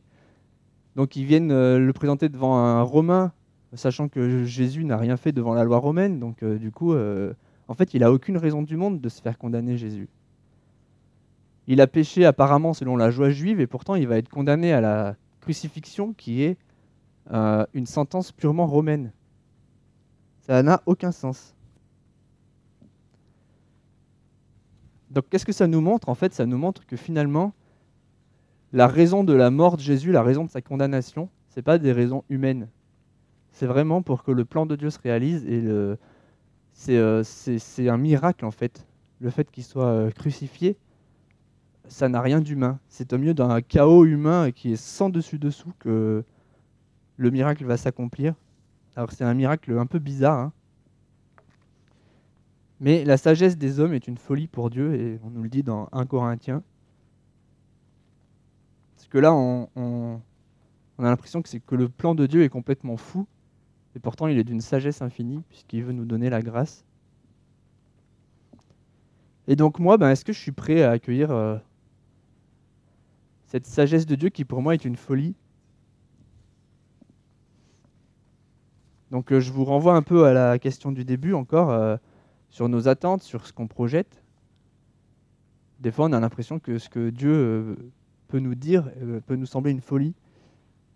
Donc, 0.96 1.16
ils 1.16 1.26
viennent 1.26 1.52
euh, 1.52 1.80
le 1.80 1.92
présenter 1.92 2.30
devant 2.30 2.58
un 2.58 2.84
Romain, 2.84 3.34
sachant 3.74 4.08
que 4.08 4.46
Jésus 4.46 4.86
n'a 4.86 4.98
rien 4.98 5.18
fait 5.18 5.32
devant 5.32 5.56
la 5.56 5.64
loi 5.64 5.80
romaine. 5.80 6.20
Donc, 6.20 6.44
euh, 6.44 6.60
du 6.60 6.70
coup, 6.70 6.94
euh, 6.94 7.34
en 7.68 7.74
fait, 7.74 7.96
il 7.96 8.02
n'a 8.02 8.12
aucune 8.12 8.38
raison 8.38 8.62
du 8.62 8.78
monde 8.78 9.02
de 9.02 9.10
se 9.10 9.20
faire 9.20 9.40
condamner 9.40 9.78
Jésus. 9.78 10.08
Il 11.70 11.82
a 11.82 11.88
péché 11.88 12.26
apparemment 12.26 12.74
selon 12.74 12.98
la 12.98 13.12
joie 13.12 13.30
juive 13.30 13.60
et 13.60 13.68
pourtant 13.68 13.94
il 13.94 14.08
va 14.08 14.18
être 14.18 14.28
condamné 14.28 14.74
à 14.74 14.82
la 14.82 15.16
crucifixion 15.40 16.14
qui 16.14 16.42
est 16.42 16.58
euh, 17.32 17.64
une 17.76 17.86
sentence 17.86 18.32
purement 18.32 18.66
romaine. 18.66 19.12
Ça 20.40 20.64
n'a 20.64 20.82
aucun 20.88 21.12
sens. 21.12 21.54
Donc 25.12 25.26
qu'est-ce 25.30 25.46
que 25.46 25.52
ça 25.52 25.68
nous 25.68 25.80
montre? 25.80 26.10
En 26.10 26.16
fait, 26.16 26.34
ça 26.34 26.48
nous 26.48 26.58
montre 26.58 26.88
que 26.88 26.98
finalement, 26.98 27.54
la 28.74 28.88
raison 28.88 29.24
de 29.24 29.34
la 29.34 29.52
mort 29.52 29.78
de 29.78 29.82
Jésus, 29.84 30.12
la 30.12 30.24
raison 30.24 30.46
de 30.46 30.50
sa 30.50 30.64
condamnation, 30.64 31.30
ce 31.50 31.60
n'est 31.60 31.64
pas 31.64 31.78
des 31.78 31.92
raisons 31.92 32.24
humaines. 32.30 32.68
C'est 33.52 33.68
vraiment 33.68 34.02
pour 34.02 34.24
que 34.24 34.32
le 34.32 34.44
plan 34.44 34.66
de 34.66 34.76
Dieu 34.76 34.90
se 34.90 34.98
réalise 34.98 35.46
et 35.46 35.64
euh, 35.68 37.24
c'est 37.24 37.90
un 37.90 37.98
miracle 37.98 38.44
en 38.44 38.52
fait. 38.52 38.88
Le 39.20 39.30
fait 39.30 39.52
qu'il 39.52 39.64
soit 39.64 39.86
euh, 39.86 40.10
crucifié, 40.10 40.76
ça 41.90 42.08
n'a 42.08 42.22
rien 42.22 42.40
d'humain. 42.40 42.80
C'est 42.88 43.12
au 43.14 43.18
milieu 43.18 43.34
d'un 43.34 43.62
chaos 43.62 44.06
humain 44.06 44.52
qui 44.52 44.74
est 44.74 44.82
sans 44.82 45.10
dessus-dessous 45.10 45.74
que 45.80 46.24
le 47.18 47.32
miracle 47.32 47.66
va 47.66 47.78
s'accomplir. 47.78 48.36
Alors 48.96 49.12
c'est 49.12 49.24
un 49.26 49.34
miracle 49.34 49.78
un 49.78 49.86
peu 49.86 50.00
bizarre. 50.00 50.38
hein. 50.40 50.54
Mais 52.80 53.04
la 53.04 53.18
sagesse 53.18 53.58
des 53.58 53.80
hommes 53.80 53.94
est 53.94 54.08
une 54.08 54.18
folie 54.18 54.48
pour 54.48 54.70
Dieu, 54.70 54.96
et 54.96 55.20
on 55.24 55.32
nous 55.32 55.44
le 55.44 55.50
dit 55.50 55.64
dans 55.64 55.90
1 55.92 56.06
Corinthiens. 56.06 56.64
Parce 58.96 59.08
que 59.10 59.18
là, 59.18 59.34
on, 59.34 60.22
a 60.98 61.04
l'impression 61.04 61.42
que, 61.42 61.58
que 61.58 61.76
le 61.76 61.90
plan 61.90 62.16
de 62.16 62.26
Dieu 62.26 62.44
est 62.44 62.50
complètement 62.50 62.96
fou, 62.96 63.28
et 63.96 64.00
pourtant 64.00 64.28
il 64.28 64.38
est 64.38 64.46
d'une 64.46 64.62
sagesse 64.62 65.02
infinie, 65.02 65.44
puisqu'il 65.50 65.84
veut 65.84 65.92
nous 65.92 66.06
donner 66.06 66.30
la 66.30 66.42
grâce. 66.42 66.86
Et 69.48 69.58
donc 69.58 69.80
moi, 69.80 69.98
ben, 69.98 70.12
est-ce 70.12 70.24
que 70.24 70.32
je 70.32 70.40
suis 70.40 70.52
prêt 70.54 70.84
à 70.84 70.92
accueillir 70.92 71.32
euh, 71.32 71.58
cette 73.50 73.66
sagesse 73.66 74.06
de 74.06 74.16
Dieu 74.16 74.30
qui 74.30 74.46
pour 74.46 74.62
moi 74.62 74.76
est 74.76 74.86
une 74.86 74.96
folie 74.96 75.36
Donc 79.12 79.32
euh, 79.32 79.40
je 79.40 79.52
vous 79.52 79.66
renvoie 79.66 79.96
un 79.96 80.04
peu 80.04 80.26
à 80.26 80.34
la 80.34 80.60
question 80.60 80.92
du 80.92 81.04
début 81.04 81.34
encore, 81.34 81.72
euh, 81.72 81.98
sur 82.50 82.70
nos 82.70 82.88
attentes, 82.88 83.24
sur 83.24 83.48
ce 83.48 83.54
qu'on 83.54 83.68
projette. 83.68 84.24
Des 85.80 85.92
fois 85.92 86.06
on 86.06 86.14
a 86.14 86.20
l'impression 86.20 86.60
que 86.60 86.78
ce 86.78 86.90
que 86.90 87.10
Dieu 87.10 87.34
euh, 87.34 87.76
peut 88.28 88.40
nous 88.40 88.54
dire 88.54 88.92
peut 89.26 89.36
nous 89.36 89.48
sembler 89.48 89.72
une 89.72 89.82
folie. 89.82 90.14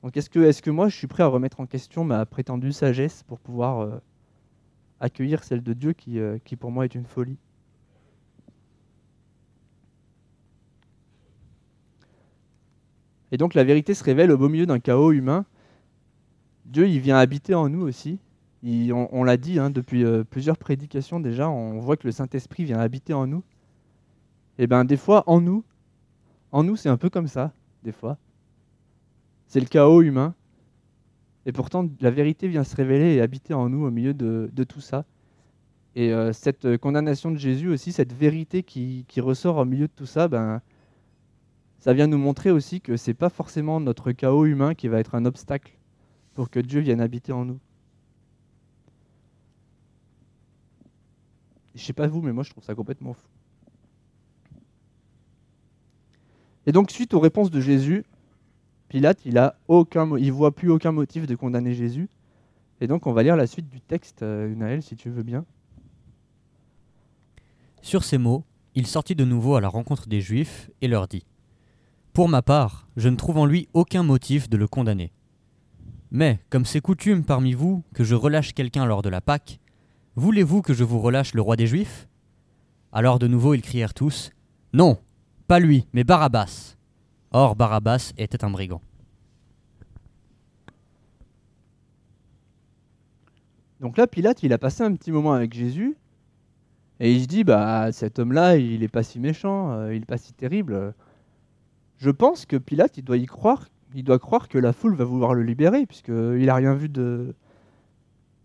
Donc 0.04 0.16
est-ce 0.16 0.30
que, 0.30 0.40
est 0.40 0.68
moi 0.68 0.90
je 0.90 0.96
suis 0.96 1.08
prêt 1.08 1.24
à 1.24 1.28
remettre 1.28 1.60
en 1.60 1.66
question 1.66 2.04
ma 2.04 2.24
prétendue 2.28 2.72
sagesse 2.72 3.24
pour 3.24 3.40
pouvoir 3.40 4.02
accueillir 5.00 5.44
celle 5.44 5.64
de 5.64 5.74
Dieu 5.74 5.94
qui 5.94 6.56
pour 6.56 6.70
moi 6.70 6.86
est 6.86 6.94
une 6.94 7.06
folie? 7.06 7.40
Et 13.34 13.38
donc 13.38 13.56
la 13.56 13.64
vérité 13.64 13.96
se 13.96 14.04
révèle 14.04 14.32
au 14.32 14.38
beau 14.38 14.48
milieu 14.48 14.68
d'un 14.68 14.80
chaos 14.80 15.12
humain. 15.12 15.46
Dieu, 16.66 16.88
il 16.88 17.00
vient 17.00 17.18
habiter 17.18 17.56
en 17.56 17.68
nous 17.68 17.82
aussi. 17.82 18.20
On 18.64 19.24
l'a 19.24 19.38
dit 19.38 19.58
hein, 19.58 19.72
depuis 19.72 20.06
euh, 20.06 20.24
plusieurs 20.24 20.56
prédications 20.56 21.20
déjà, 21.20 21.50
on 21.50 21.80
voit 21.80 21.98
que 21.98 22.06
le 22.06 22.12
Saint-Esprit 22.12 22.64
vient 22.64 22.78
habiter 22.78 23.12
en 23.12 23.26
nous. 23.26 23.44
Et 24.60 24.68
ben 24.68 24.86
des 24.86 24.98
fois 24.98 25.24
en 25.26 25.42
nous, 25.42 25.64
en 26.52 26.64
nous 26.64 26.76
c'est 26.76 26.90
un 26.90 26.96
peu 26.96 27.10
comme 27.10 27.28
ça, 27.28 27.54
des 27.82 27.92
fois. 27.92 28.20
C'est 29.48 29.60
le 29.60 29.66
chaos 29.66 30.04
humain. 30.04 30.36
Et 31.48 31.52
pourtant 31.52 31.90
la 32.02 32.12
vérité 32.12 32.48
vient 32.48 32.64
se 32.64 32.76
révéler 32.76 33.16
et 33.16 33.22
habiter 33.22 33.56
en 33.56 33.68
nous 33.68 33.84
au 33.84 33.90
milieu 33.90 34.14
de, 34.14 34.64
tout 34.64 34.80
ça. 34.80 35.06
Et 35.96 36.14
euh, 36.14 36.34
cette 36.34 36.78
condamnation 36.78 37.32
de 37.32 37.38
Jésus 37.38 37.70
aussi, 37.70 37.92
cette 37.92 38.14
vérité 38.14 38.62
qui, 38.62 39.06
qui, 39.08 39.22
ressort 39.22 39.58
au 39.58 39.66
milieu 39.66 39.88
de 39.88 39.94
tout 39.94 40.06
ça, 40.06 40.28
ben, 40.28 40.62
ça 41.84 41.92
vient 41.92 42.08
nous 42.08 42.18
montrer 42.18 42.50
aussi 42.50 42.80
que 42.80 42.96
c'est 42.96 43.14
pas 43.14 43.28
forcément 43.28 43.82
notre 43.82 44.14
chaos 44.14 44.46
humain 44.46 44.74
qui 44.74 44.88
va 44.88 45.02
être 45.02 45.16
un 45.16 45.26
obstacle 45.26 45.74
pour 46.34 46.50
que 46.50 46.62
Dieu 46.62 46.80
vienne 46.80 47.02
habiter 47.02 47.34
en 47.34 47.44
nous. 47.44 47.60
Je 51.76 51.84
sais 51.84 51.92
pas 51.92 52.08
vous, 52.08 52.22
mais 52.22 52.32
moi 52.32 52.46
je 52.46 52.52
trouve 52.52 52.64
ça 52.64 52.74
complètement 52.74 53.12
fou. 53.12 53.28
Et 56.68 56.72
donc 56.72 56.90
suite 56.90 57.14
aux 57.14 57.20
réponses 57.20 57.52
de 57.52 57.60
Jésus, 57.60 58.06
Pilate, 58.88 59.26
il 59.26 59.38
a 59.38 59.58
voit 59.68 60.56
plus 60.56 60.72
aucun 60.72 60.94
motif 60.94 61.28
de 61.28 61.36
condamner 61.36 61.74
Jésus. 61.74 62.08
Et 62.80 62.88
donc 62.88 63.08
on 63.08 63.12
va 63.12 63.24
lire 63.24 63.36
la 63.36 63.46
suite 63.46 63.68
du 63.68 63.82
texte, 63.82 64.24
euh, 64.24 64.56
Naël, 64.56 64.82
si 64.82 64.96
tu 64.96 65.10
veux 65.10 65.24
bien. 65.24 65.44
Sur 67.82 68.06
ces 68.06 68.18
mots, 68.18 68.46
il 68.74 68.88
sortit 68.88 69.16
de 69.16 69.26
nouveau 69.26 69.56
à 69.56 69.60
la 69.60 69.68
rencontre 69.68 70.08
des 70.08 70.22
Juifs 70.22 70.72
et 70.80 70.88
leur 70.88 71.10
dit 71.10 71.26
Pour 72.14 72.30
ma 72.30 72.42
part, 72.42 72.88
je 72.96 73.10
ne 73.10 73.16
trouve 73.16 73.38
en 73.38 73.46
lui 73.46 73.68
aucun 73.74 74.04
motif 74.04 74.50
de 74.50 74.58
le 74.58 74.68
condamner. 74.68 75.12
Mais, 76.12 76.40
comme 76.50 76.66
c'est 76.66 76.80
coutume 76.80 77.26
parmi 77.26 77.54
vous 77.54 77.84
que 77.94 78.04
je 78.04 78.14
relâche 78.16 78.54
quelqu'un 78.54 78.86
lors 78.86 79.02
de 79.02 79.10
la 79.10 79.20
Pâque, 79.20 79.60
Voulez-vous 80.16 80.62
que 80.62 80.74
je 80.76 80.84
vous 80.84 81.00
relâche 81.00 81.34
le 81.34 81.42
roi 81.42 81.56
des 81.56 81.66
Juifs? 81.66 82.08
Alors 82.92 83.18
de 83.18 83.26
nouveau 83.26 83.56
ils 83.56 83.64
crièrent 83.64 83.96
tous 83.96 84.32
Non, 84.72 85.00
pas 85.48 85.60
lui, 85.60 85.88
mais 85.92 86.04
Barabbas. 86.04 86.78
Or 87.32 87.56
Barabbas 87.56 88.14
était 88.20 88.46
un 88.46 88.52
brigand. 88.52 88.82
Donc 93.80 93.98
là, 93.98 94.06
Pilate, 94.06 94.44
il 94.44 94.54
a 94.54 94.60
passé 94.60 94.84
un 94.84 94.94
petit 94.96 95.12
moment 95.12 95.34
avec 95.34 95.54
Jésus, 95.54 95.98
et 97.00 97.12
il 97.12 97.24
se 97.24 97.28
dit, 97.28 97.44
bah 97.44 97.92
cet 97.92 98.20
homme-là, 98.20 98.56
il 98.56 98.80
n'est 98.82 98.88
pas 98.88 99.04
si 99.04 99.20
méchant, 99.20 99.72
euh, 99.72 99.96
il 99.96 100.02
n'est 100.02 100.06
pas 100.06 100.20
si 100.20 100.32
terrible. 100.32 100.94
Je 102.04 102.10
pense 102.10 102.46
que 102.46 102.58
Pilate, 102.58 102.98
il 102.98 103.06
doit 103.06 103.16
y 103.16 103.26
croire, 103.26 103.70
il 103.96 104.04
doit 104.04 104.20
croire 104.20 104.50
que 104.50 104.58
la 104.58 104.74
foule 104.74 104.94
va 104.94 105.06
vouloir 105.06 105.34
le 105.34 105.42
libérer, 105.42 105.86
puisqu'il 105.86 106.46
n'a 106.46 106.56
rien 106.56 106.74
vu 106.74 106.90
de, 106.90 107.34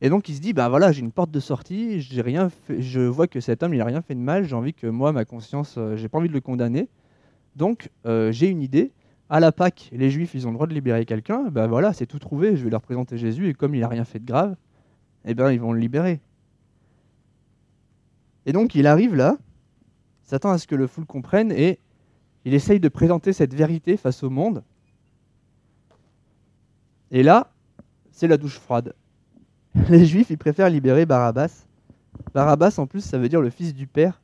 et 0.01 0.11
donc 0.11 0.29
il 0.29 0.37
se 0.37 0.41
dit, 0.41 0.53
bah 0.53 0.69
voilà, 0.69 0.93
j'ai 0.93 1.01
une 1.01 1.11
porte 1.11 1.33
de 1.33 1.41
sortie, 1.41 2.01
j'ai 2.01 2.23
rien 2.23 2.51
je 2.69 3.01
vois 3.01 3.27
que 3.27 3.41
cet 3.41 3.65
homme, 3.65 3.75
il 3.75 3.79
n'a 3.79 3.85
rien 3.85 4.01
fait 4.01 4.15
de 4.15 4.21
mal, 4.21 4.45
j'ai 4.45 4.55
envie 4.55 4.75
que 4.75 4.87
moi, 4.87 5.11
ma 5.11 5.25
conscience, 5.25 5.75
euh, 5.77 5.97
j'ai 5.97 6.09
pas 6.09 6.19
envie 6.19 6.29
de 6.29 6.35
le 6.35 6.41
condamner. 6.41 6.89
Donc 7.57 7.91
euh, 8.07 8.31
j'ai 8.31 8.47
une 8.47 8.63
idée. 8.63 8.93
À 9.29 9.41
la 9.41 9.51
Pâque, 9.51 9.91
les 9.91 10.09
Juifs, 10.09 10.35
ils 10.35 10.47
ont 10.47 10.51
le 10.51 10.55
droit 10.55 10.69
de 10.69 10.73
libérer 10.73 11.05
quelqu'un. 11.05 11.51
Ben 11.51 11.67
voilà, 11.67 11.93
c'est 11.93 12.07
tout 12.07 12.21
trouvé. 12.21 12.55
Je 12.55 12.63
vais 12.63 12.71
leur 12.71 12.81
présenter 12.81 13.19
Jésus 13.19 13.49
et 13.49 13.55
comme 13.55 13.75
il 13.75 13.81
n'a 13.81 13.89
rien 13.89 14.05
fait 14.05 14.21
de 14.21 14.25
grave, 14.25 14.55
eh 15.25 15.35
ben 15.35 15.51
ils 15.51 15.61
vont 15.61 15.73
le 15.73 15.81
libérer. 15.81 16.21
Et 18.47 18.53
donc 18.53 18.77
il 18.77 18.87
arrive 18.87 19.17
là, 19.17 19.37
s'attend 20.23 20.51
à 20.51 20.59
ce 20.59 20.69
que 20.69 20.77
le 20.77 20.87
foule 20.87 21.07
comprenne 21.07 21.51
et 21.51 21.81
il 22.49 22.55
essaye 22.55 22.81
de 22.81 22.89
présenter 22.89 23.35
cette 23.35 23.53
vérité 23.53 23.99
face 23.99 24.23
au 24.23 24.31
monde. 24.31 24.65
Et 27.11 27.23
là, 27.23 27.53
c'est 28.11 28.27
la 28.27 28.39
douche 28.39 28.59
froide. 28.59 28.95
les 29.91 30.07
Juifs, 30.07 30.31
ils 30.31 30.39
préfèrent 30.39 30.71
libérer 30.71 31.05
Barabbas. 31.05 31.67
Barabbas, 32.33 32.77
en 32.79 32.87
plus, 32.87 33.03
ça 33.03 33.19
veut 33.19 33.29
dire 33.29 33.43
le 33.43 33.51
fils 33.51 33.75
du 33.75 33.87
père. 33.87 34.23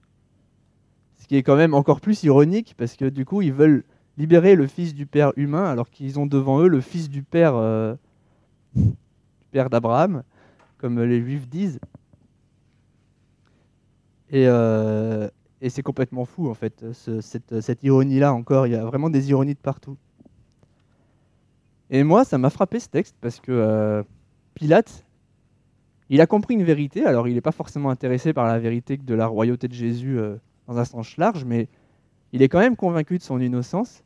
Ce 1.18 1.26
qui 1.26 1.36
est 1.36 1.42
quand 1.42 1.56
même 1.56 1.74
encore 1.74 2.00
plus 2.00 2.22
ironique, 2.22 2.74
parce 2.78 2.96
que 2.96 3.04
du 3.04 3.26
coup, 3.26 3.42
ils 3.42 3.52
veulent 3.52 3.84
libérer 4.16 4.54
le 4.54 4.68
fils 4.68 4.94
du 4.94 5.04
père 5.04 5.34
humain, 5.36 5.66
alors 5.66 5.90
qu'ils 5.90 6.18
ont 6.18 6.24
devant 6.24 6.60
eux 6.60 6.68
le 6.68 6.80
fils 6.80 7.10
du 7.10 7.22
père, 7.22 7.56
euh, 7.56 7.94
père 9.50 9.68
d'Abraham, 9.68 10.22
comme 10.78 10.98
les 11.02 11.20
Juifs 11.20 11.46
disent. 11.46 11.78
Et, 14.30 14.46
euh, 14.48 15.28
c'est 15.70 15.82
complètement 15.82 16.24
fou, 16.24 16.48
en 16.48 16.54
fait, 16.54 16.84
cette, 16.92 17.60
cette 17.60 17.82
ironie-là 17.82 18.34
encore. 18.34 18.66
Il 18.66 18.72
y 18.72 18.76
a 18.76 18.84
vraiment 18.84 19.10
des 19.10 19.30
ironies 19.30 19.54
de 19.54 19.58
partout. 19.58 19.96
Et 21.90 22.02
moi, 22.02 22.24
ça 22.24 22.38
m'a 22.38 22.50
frappé 22.50 22.80
ce 22.80 22.88
texte, 22.88 23.16
parce 23.20 23.40
que 23.40 23.52
euh, 23.52 24.02
Pilate, 24.54 25.04
il 26.08 26.20
a 26.20 26.26
compris 26.26 26.54
une 26.54 26.64
vérité, 26.64 27.04
alors 27.04 27.28
il 27.28 27.34
n'est 27.34 27.40
pas 27.40 27.52
forcément 27.52 27.90
intéressé 27.90 28.32
par 28.32 28.46
la 28.46 28.58
vérité 28.58 28.96
de 28.96 29.14
la 29.14 29.26
royauté 29.26 29.68
de 29.68 29.74
Jésus 29.74 30.18
euh, 30.18 30.36
dans 30.66 30.78
un 30.78 30.84
sens 30.84 31.16
large, 31.16 31.44
mais 31.44 31.68
il 32.32 32.42
est 32.42 32.48
quand 32.48 32.58
même 32.58 32.76
convaincu 32.76 33.18
de 33.18 33.22
son 33.22 33.40
innocence, 33.40 34.02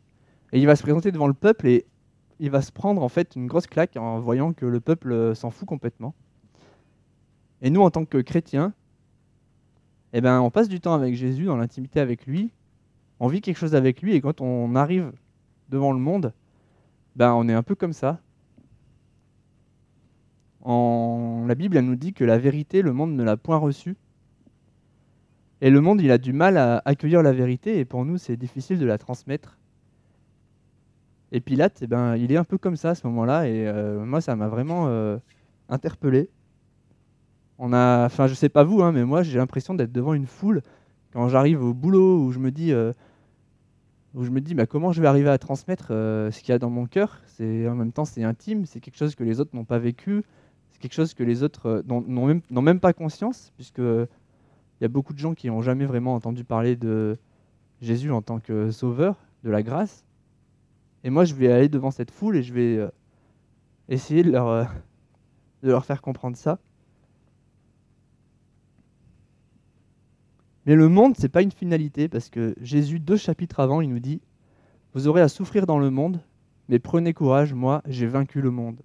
et 0.53 0.59
il 0.59 0.67
va 0.67 0.77
se 0.77 0.83
présenter 0.83 1.13
devant 1.13 1.29
le 1.29 1.35
peuple 1.35 1.67
et 1.67 1.87
il 2.41 2.51
va 2.51 2.63
se 2.63 2.73
prendre 2.73 3.03
en 3.03 3.09
fait 3.09 3.37
une 3.37 3.47
grosse 3.47 3.67
claque 3.67 3.97
en 3.97 4.21
voyant 4.21 4.53
que 4.53 4.67
le 4.67 4.81
peuple 4.81 5.13
euh, 5.13 5.35
s'en 5.35 5.51
fout 5.51 5.67
complètement. 5.69 6.15
Et 7.63 7.71
nous, 7.71 7.83
en 7.83 7.91
tant 7.91 8.05
que 8.05 8.19
chrétiens, 8.19 8.73
eh 10.13 10.21
ben, 10.21 10.41
on 10.41 10.51
passe 10.51 10.69
du 10.69 10.81
temps 10.81 10.95
avec 10.95 11.15
Jésus, 11.15 11.45
dans 11.45 11.57
l'intimité 11.57 12.01
avec 12.01 12.27
lui, 12.27 12.51
on 13.21 13.29
vit 13.29 13.41
quelque 13.41 13.59
chose 13.59 13.75
avec 13.75 14.03
lui, 14.03 14.15
et 14.15 14.21
quand 14.21 14.41
on 14.41 14.75
arrive 14.75 15.13
devant 15.69 15.93
le 15.93 15.99
monde, 15.99 16.33
ben, 17.17 17.33
on 17.35 17.49
est 17.49 17.55
un 17.55 17.63
peu 17.63 17.75
comme 17.75 17.93
ça. 17.93 18.21
La 21.49 21.55
Bible, 21.55 21.79
nous 21.79 21.97
dit 21.97 22.13
que 22.13 22.25
la 22.25 22.37
vérité, 22.37 22.83
le 22.83 22.93
monde 22.93 23.15
ne 23.15 23.25
l'a 23.25 23.39
point 23.39 23.57
reçue. 23.57 23.97
Et 25.63 25.71
le 25.71 25.81
monde, 25.81 26.03
il 26.03 26.11
a 26.11 26.19
du 26.19 26.35
mal 26.35 26.59
à 26.59 26.83
accueillir 26.85 27.23
la 27.23 27.33
vérité, 27.33 27.79
et 27.79 27.87
pour 27.87 28.05
nous, 28.05 28.19
c'est 28.19 28.37
difficile 28.37 28.79
de 28.79 28.85
la 28.85 28.99
transmettre. 28.99 29.59
Et 31.33 31.41
Pilate, 31.41 31.81
eh 31.83 31.87
ben, 31.87 32.17
il 32.17 32.31
est 32.33 32.37
un 32.37 32.45
peu 32.45 32.59
comme 32.59 32.77
ça 32.77 32.91
à 32.91 32.95
ce 32.95 33.07
moment-là, 33.07 33.49
et 33.49 33.67
euh, 33.67 34.05
moi, 34.05 34.21
ça 34.21 34.37
m'a 34.37 34.49
vraiment 34.49 34.89
euh, 34.89 35.17
interpellé. 35.71 36.29
On 37.59 37.73
a, 37.73 38.07
enfin, 38.07 38.27
je 38.27 38.35
sais 38.35 38.49
pas 38.49 38.65
vous, 38.65 38.83
hein, 38.83 38.93
mais 38.93 39.05
moi, 39.05 39.23
j'ai 39.23 39.39
l'impression 39.39 39.75
d'être 39.75 39.93
devant 39.93 40.15
une 40.15 40.27
foule 40.27 40.63
quand 41.13 41.29
j'arrive 41.29 41.63
au 41.63 41.75
boulot 41.75 42.25
où 42.25 42.33
je 42.33 42.39
me 42.39 42.51
dis, 42.51 42.73
euh, 42.73 42.93
où 44.15 44.25
je 44.25 44.31
me 44.31 44.41
dis, 44.41 44.55
bah, 44.55 44.67
comment 44.67 44.93
je 44.93 45.01
vais 45.01 45.09
arriver 45.09 45.31
à 45.31 45.39
transmettre 45.39 45.89
ce 45.89 46.41
qu'il 46.41 46.51
y 46.51 46.53
a 46.53 46.59
dans 46.59 46.71
mon 46.71 46.87
cœur. 46.87 47.21
C'est 47.27 47.69
en 47.69 47.75
même 47.75 47.93
temps, 47.93 48.05
c'est 48.05 48.23
intime, 48.23 48.67
c'est 48.67 48.81
quelque 48.81 48.97
chose 48.97 49.15
que 49.15 49.25
les 49.25 49.41
autres 49.41 49.55
n'ont 49.55 49.65
pas 49.65 49.79
vécu 49.79 50.25
quelque 50.79 50.93
chose 50.93 51.15
que 51.15 51.23
les 51.23 51.43
autres 51.43 51.67
euh, 51.67 51.83
n'ont 51.87 52.63
même, 52.63 52.81
pas 52.81 52.93
conscience, 52.93 53.53
puisque 53.57 53.79
il 53.79 54.09
y 54.81 54.85
a 54.85 54.89
beaucoup 54.89 55.13
de 55.13 55.19
gens 55.19 55.35
qui 55.35 55.49
n'ont 55.49 55.63
jamais 55.63 55.87
vraiment 55.87 56.15
entendu 56.15 56.45
parler 56.45 56.77
de 56.77 57.17
Jésus 57.81 58.11
en 58.11 58.23
tant 58.23 58.39
que 58.39 58.71
sauveur, 58.71 59.17
de 59.45 59.51
la 59.51 59.63
grâce. 59.63 60.05
Et 61.05 61.11
moi, 61.11 61.25
je 61.25 61.35
vais 61.35 61.51
aller 61.51 61.69
devant 61.69 61.91
cette 61.91 62.11
foule 62.11 62.37
et 62.37 62.43
je 62.43 62.53
vais 62.53 62.77
euh, 62.77 62.89
essayer 63.89 64.23
de 64.23 64.31
leur, 64.31 64.49
euh, 64.49 64.65
de 65.63 65.71
leur 65.71 65.85
faire 65.85 66.03
comprendre 66.03 66.37
ça. 66.37 66.59
Mais 70.69 70.75
le 70.75 70.91
monde, 70.91 71.15
c'est 71.17 71.31
pas 71.31 71.41
une 71.41 71.51
finalité, 71.51 72.09
parce 72.09 72.29
que 72.29 72.55
Jésus, 72.61 73.01
deux 73.01 73.17
chapitres 73.17 73.59
avant, 73.59 73.81
il 73.81 73.89
nous 73.89 74.01
dit 74.01 74.21
Vous 74.93 75.09
aurez 75.09 75.23
à 75.23 75.29
souffrir 75.29 75.65
dans 75.65 75.79
le 75.79 75.89
monde, 75.89 76.21
mais 76.69 76.79
prenez 76.79 77.15
courage, 77.15 77.55
moi, 77.55 77.83
j'ai 77.87 78.07
vaincu 78.07 78.43
le 78.43 78.51
monde. 78.51 78.77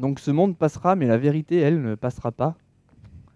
Donc 0.00 0.18
ce 0.18 0.32
monde 0.32 0.56
passera, 0.56 0.96
mais 0.96 1.06
la 1.06 1.16
vérité, 1.16 1.58
elle, 1.58 1.80
ne 1.80 1.94
passera 1.94 2.32
pas. 2.32 2.56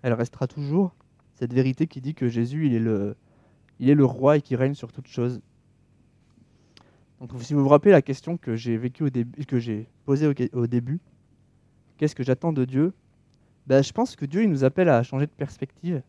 Elle 0.03 0.15
restera 0.15 0.49
toujours. 0.49 0.97
Cette 1.35 1.53
vérité 1.53 1.87
qui 1.87 2.01
dit 2.01 2.15
que 2.15 2.27
Jésus, 2.27 2.67
il 2.67 2.75
est 2.75 2.81
le, 2.81 3.15
il 3.79 3.89
est 3.89 3.95
le 3.95 4.05
roi 4.05 4.39
et 4.39 4.43
qui 4.43 4.57
règne 4.57 4.75
sur 4.75 4.91
toute 4.91 5.07
chose. 5.07 5.41
Donc 7.21 7.31
si 7.41 7.55
vous 7.55 7.63
vous 7.63 7.69
rappelez 7.69 7.93
la 7.93 8.03
question 8.03 8.37
que 8.37 8.57
j'ai 8.57 8.77
vécue 8.77 9.05
au 9.05 9.11
début, 9.11 9.47
que 9.47 9.61
j'ai 9.61 9.87
posée 10.07 10.27
au, 10.53 10.67
début, 10.67 10.99
qu'est-ce 11.97 12.15
que 12.15 12.23
j'attends 12.23 12.53
de 12.53 12.65
Dieu? 12.65 12.93
Ben, 13.67 13.83
Je 13.83 13.93
pense 13.93 14.17
que 14.17 14.27
Dieu 14.27 14.45
nous 14.47 14.65
appelle 14.65 14.89
à 14.89 15.03
changer 15.03 15.27
de 15.27 15.33
perspective, 15.33 16.03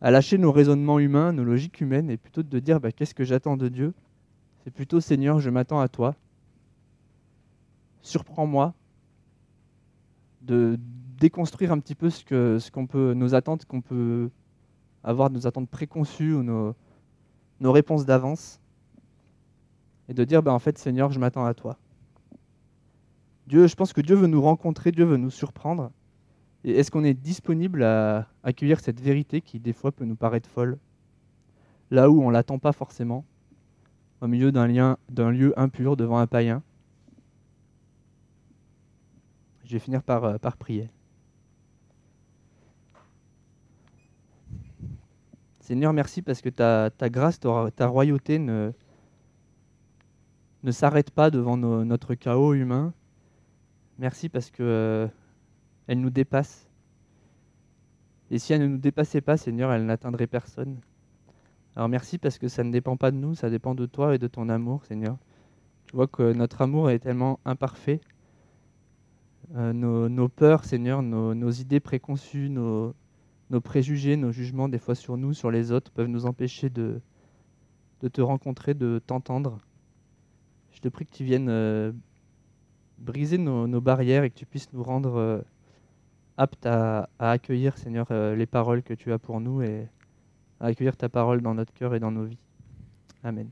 à 0.00 0.10
lâcher 0.10 0.38
nos 0.38 0.52
raisonnements 0.52 0.98
humains, 0.98 1.32
nos 1.32 1.44
logiques 1.44 1.80
humaines, 1.80 2.10
et 2.10 2.16
plutôt 2.16 2.42
de 2.42 2.58
dire 2.58 2.80
ben, 2.80 2.92
qu'est-ce 2.92 3.14
que 3.14 3.24
j'attends 3.24 3.56
de 3.56 3.68
Dieu? 3.68 3.94
C'est 4.64 4.72
plutôt 4.72 5.00
Seigneur, 5.00 5.40
je 5.40 5.50
m'attends 5.50 5.80
à 5.80 5.88
toi. 5.88 6.14
Surprends-moi, 8.02 8.74
de 10.42 10.78
déconstruire 11.18 11.72
un 11.72 11.78
petit 11.78 11.94
peu 11.94 12.10
ce 12.10 12.24
que 12.24 12.58
ce 12.58 12.70
peut 12.70 13.14
nos 13.14 13.34
attentes 13.34 13.66
qu'on 13.66 13.82
peut 13.82 14.30
avoir 15.04 15.30
nos 15.30 15.46
attentes 15.46 15.68
préconçues 15.68 16.32
ou 16.32 16.42
nos, 16.42 16.74
nos 17.60 17.72
réponses 17.72 18.06
d'avance 18.06 18.58
et 20.08 20.14
de 20.14 20.24
dire 20.24 20.42
ben 20.42 20.52
en 20.52 20.58
fait 20.58 20.78
Seigneur 20.78 21.12
je 21.12 21.20
m'attends 21.20 21.44
à 21.44 21.54
toi 21.54 21.78
Dieu, 23.50 23.66
je 23.66 23.74
pense 23.74 23.92
que 23.92 24.00
Dieu 24.00 24.14
veut 24.14 24.28
nous 24.28 24.40
rencontrer, 24.40 24.92
Dieu 24.92 25.04
veut 25.04 25.16
nous 25.16 25.28
surprendre. 25.28 25.90
Et 26.62 26.70
est-ce 26.70 26.92
qu'on 26.92 27.02
est 27.02 27.14
disponible 27.14 27.82
à 27.82 28.28
accueillir 28.44 28.78
cette 28.78 29.00
vérité 29.00 29.40
qui, 29.40 29.58
des 29.58 29.72
fois, 29.72 29.90
peut 29.90 30.04
nous 30.04 30.14
paraître 30.14 30.48
folle? 30.48 30.78
Là 31.90 32.08
où 32.08 32.22
on 32.22 32.28
ne 32.28 32.32
l'attend 32.32 32.60
pas 32.60 32.70
forcément, 32.70 33.24
au 34.20 34.28
milieu 34.28 34.52
d'un, 34.52 34.68
lieu 34.68 35.58
impur 35.58 35.96
devant 35.96 36.18
un 36.18 36.28
païen. 36.28 36.62
Je 39.64 39.72
vais 39.72 39.80
finir 39.80 40.04
par, 40.04 40.24
euh, 40.24 40.38
prier. 40.56 40.88
Seigneur, 45.58 45.92
merci 45.92 46.22
parce 46.22 46.40
que 46.40 46.50
ta, 46.50 46.90
grâce, 47.08 47.40
ta, 47.40 47.86
royauté 47.88 48.38
ne, 48.38 48.70
s'arrête 50.70 51.10
pas 51.10 51.32
devant 51.32 51.56
notre 51.56 52.14
chaos 52.14 52.54
humain, 52.54 52.94
Merci 54.00 54.30
parce 54.30 54.50
que 54.50 54.62
euh, 54.62 55.08
elle 55.86 56.00
nous 56.00 56.08
dépasse. 56.08 56.66
Et 58.30 58.38
si 58.38 58.54
elle 58.54 58.62
ne 58.62 58.66
nous 58.66 58.78
dépassait 58.78 59.20
pas, 59.20 59.36
Seigneur, 59.36 59.70
elle 59.70 59.84
n'atteindrait 59.84 60.26
personne. 60.26 60.78
Alors 61.76 61.90
merci 61.90 62.16
parce 62.16 62.38
que 62.38 62.48
ça 62.48 62.64
ne 62.64 62.72
dépend 62.72 62.96
pas 62.96 63.10
de 63.10 63.18
nous, 63.18 63.34
ça 63.34 63.50
dépend 63.50 63.74
de 63.74 63.84
toi 63.84 64.14
et 64.14 64.18
de 64.18 64.26
ton 64.26 64.48
amour, 64.48 64.86
Seigneur. 64.86 65.18
Tu 65.84 65.96
vois 65.96 66.06
que 66.06 66.32
notre 66.32 66.62
amour 66.62 66.88
est 66.88 67.00
tellement 67.00 67.40
imparfait. 67.44 68.00
Euh, 69.54 69.74
nos, 69.74 70.28
peurs, 70.30 70.64
Seigneur, 70.64 71.02
nos, 71.02 71.50
idées 71.50 71.80
préconçues, 71.80 72.48
nos, 72.48 72.94
nos 73.50 73.60
préjugés, 73.60 74.16
nos 74.16 74.32
jugements, 74.32 74.70
des 74.70 74.78
fois 74.78 74.94
sur 74.94 75.18
nous, 75.18 75.34
sur 75.34 75.50
les 75.50 75.72
autres, 75.72 75.90
peuvent 75.90 76.08
nous 76.08 76.24
empêcher 76.24 76.70
de, 76.70 77.02
de 78.00 78.08
te 78.08 78.22
rencontrer, 78.22 78.72
de 78.72 78.98
t'entendre. 79.06 79.58
Je 80.70 80.80
te 80.80 80.88
prie 80.88 81.04
que 81.04 81.14
tu 81.14 81.24
viennes 81.24 81.50
euh, 81.50 81.92
briser 83.00 83.38
nos, 83.38 83.80
barrières 83.80 84.24
et 84.24 84.30
que 84.30 84.36
tu 84.36 84.46
puisses 84.46 84.72
nous 84.72 84.82
rendre 84.82 85.16
euh, 85.16 85.40
aptes 86.36 86.66
à, 86.66 87.08
à 87.18 87.30
accueillir, 87.32 87.76
Seigneur, 87.78 88.06
euh, 88.10 88.36
les 88.36 88.46
paroles 88.46 88.82
que 88.82 88.94
tu 88.94 89.12
as 89.12 89.18
pour 89.18 89.40
nous 89.40 89.62
et 89.62 89.88
à 90.60 90.66
accueillir 90.66 90.96
ta 90.96 91.08
parole 91.08 91.40
dans 91.40 91.54
notre 91.54 91.72
cœur 91.72 91.94
et 91.94 92.00
dans 92.00 92.10
nos 92.10 92.24
vies. 92.24 92.38
Amen. 93.24 93.50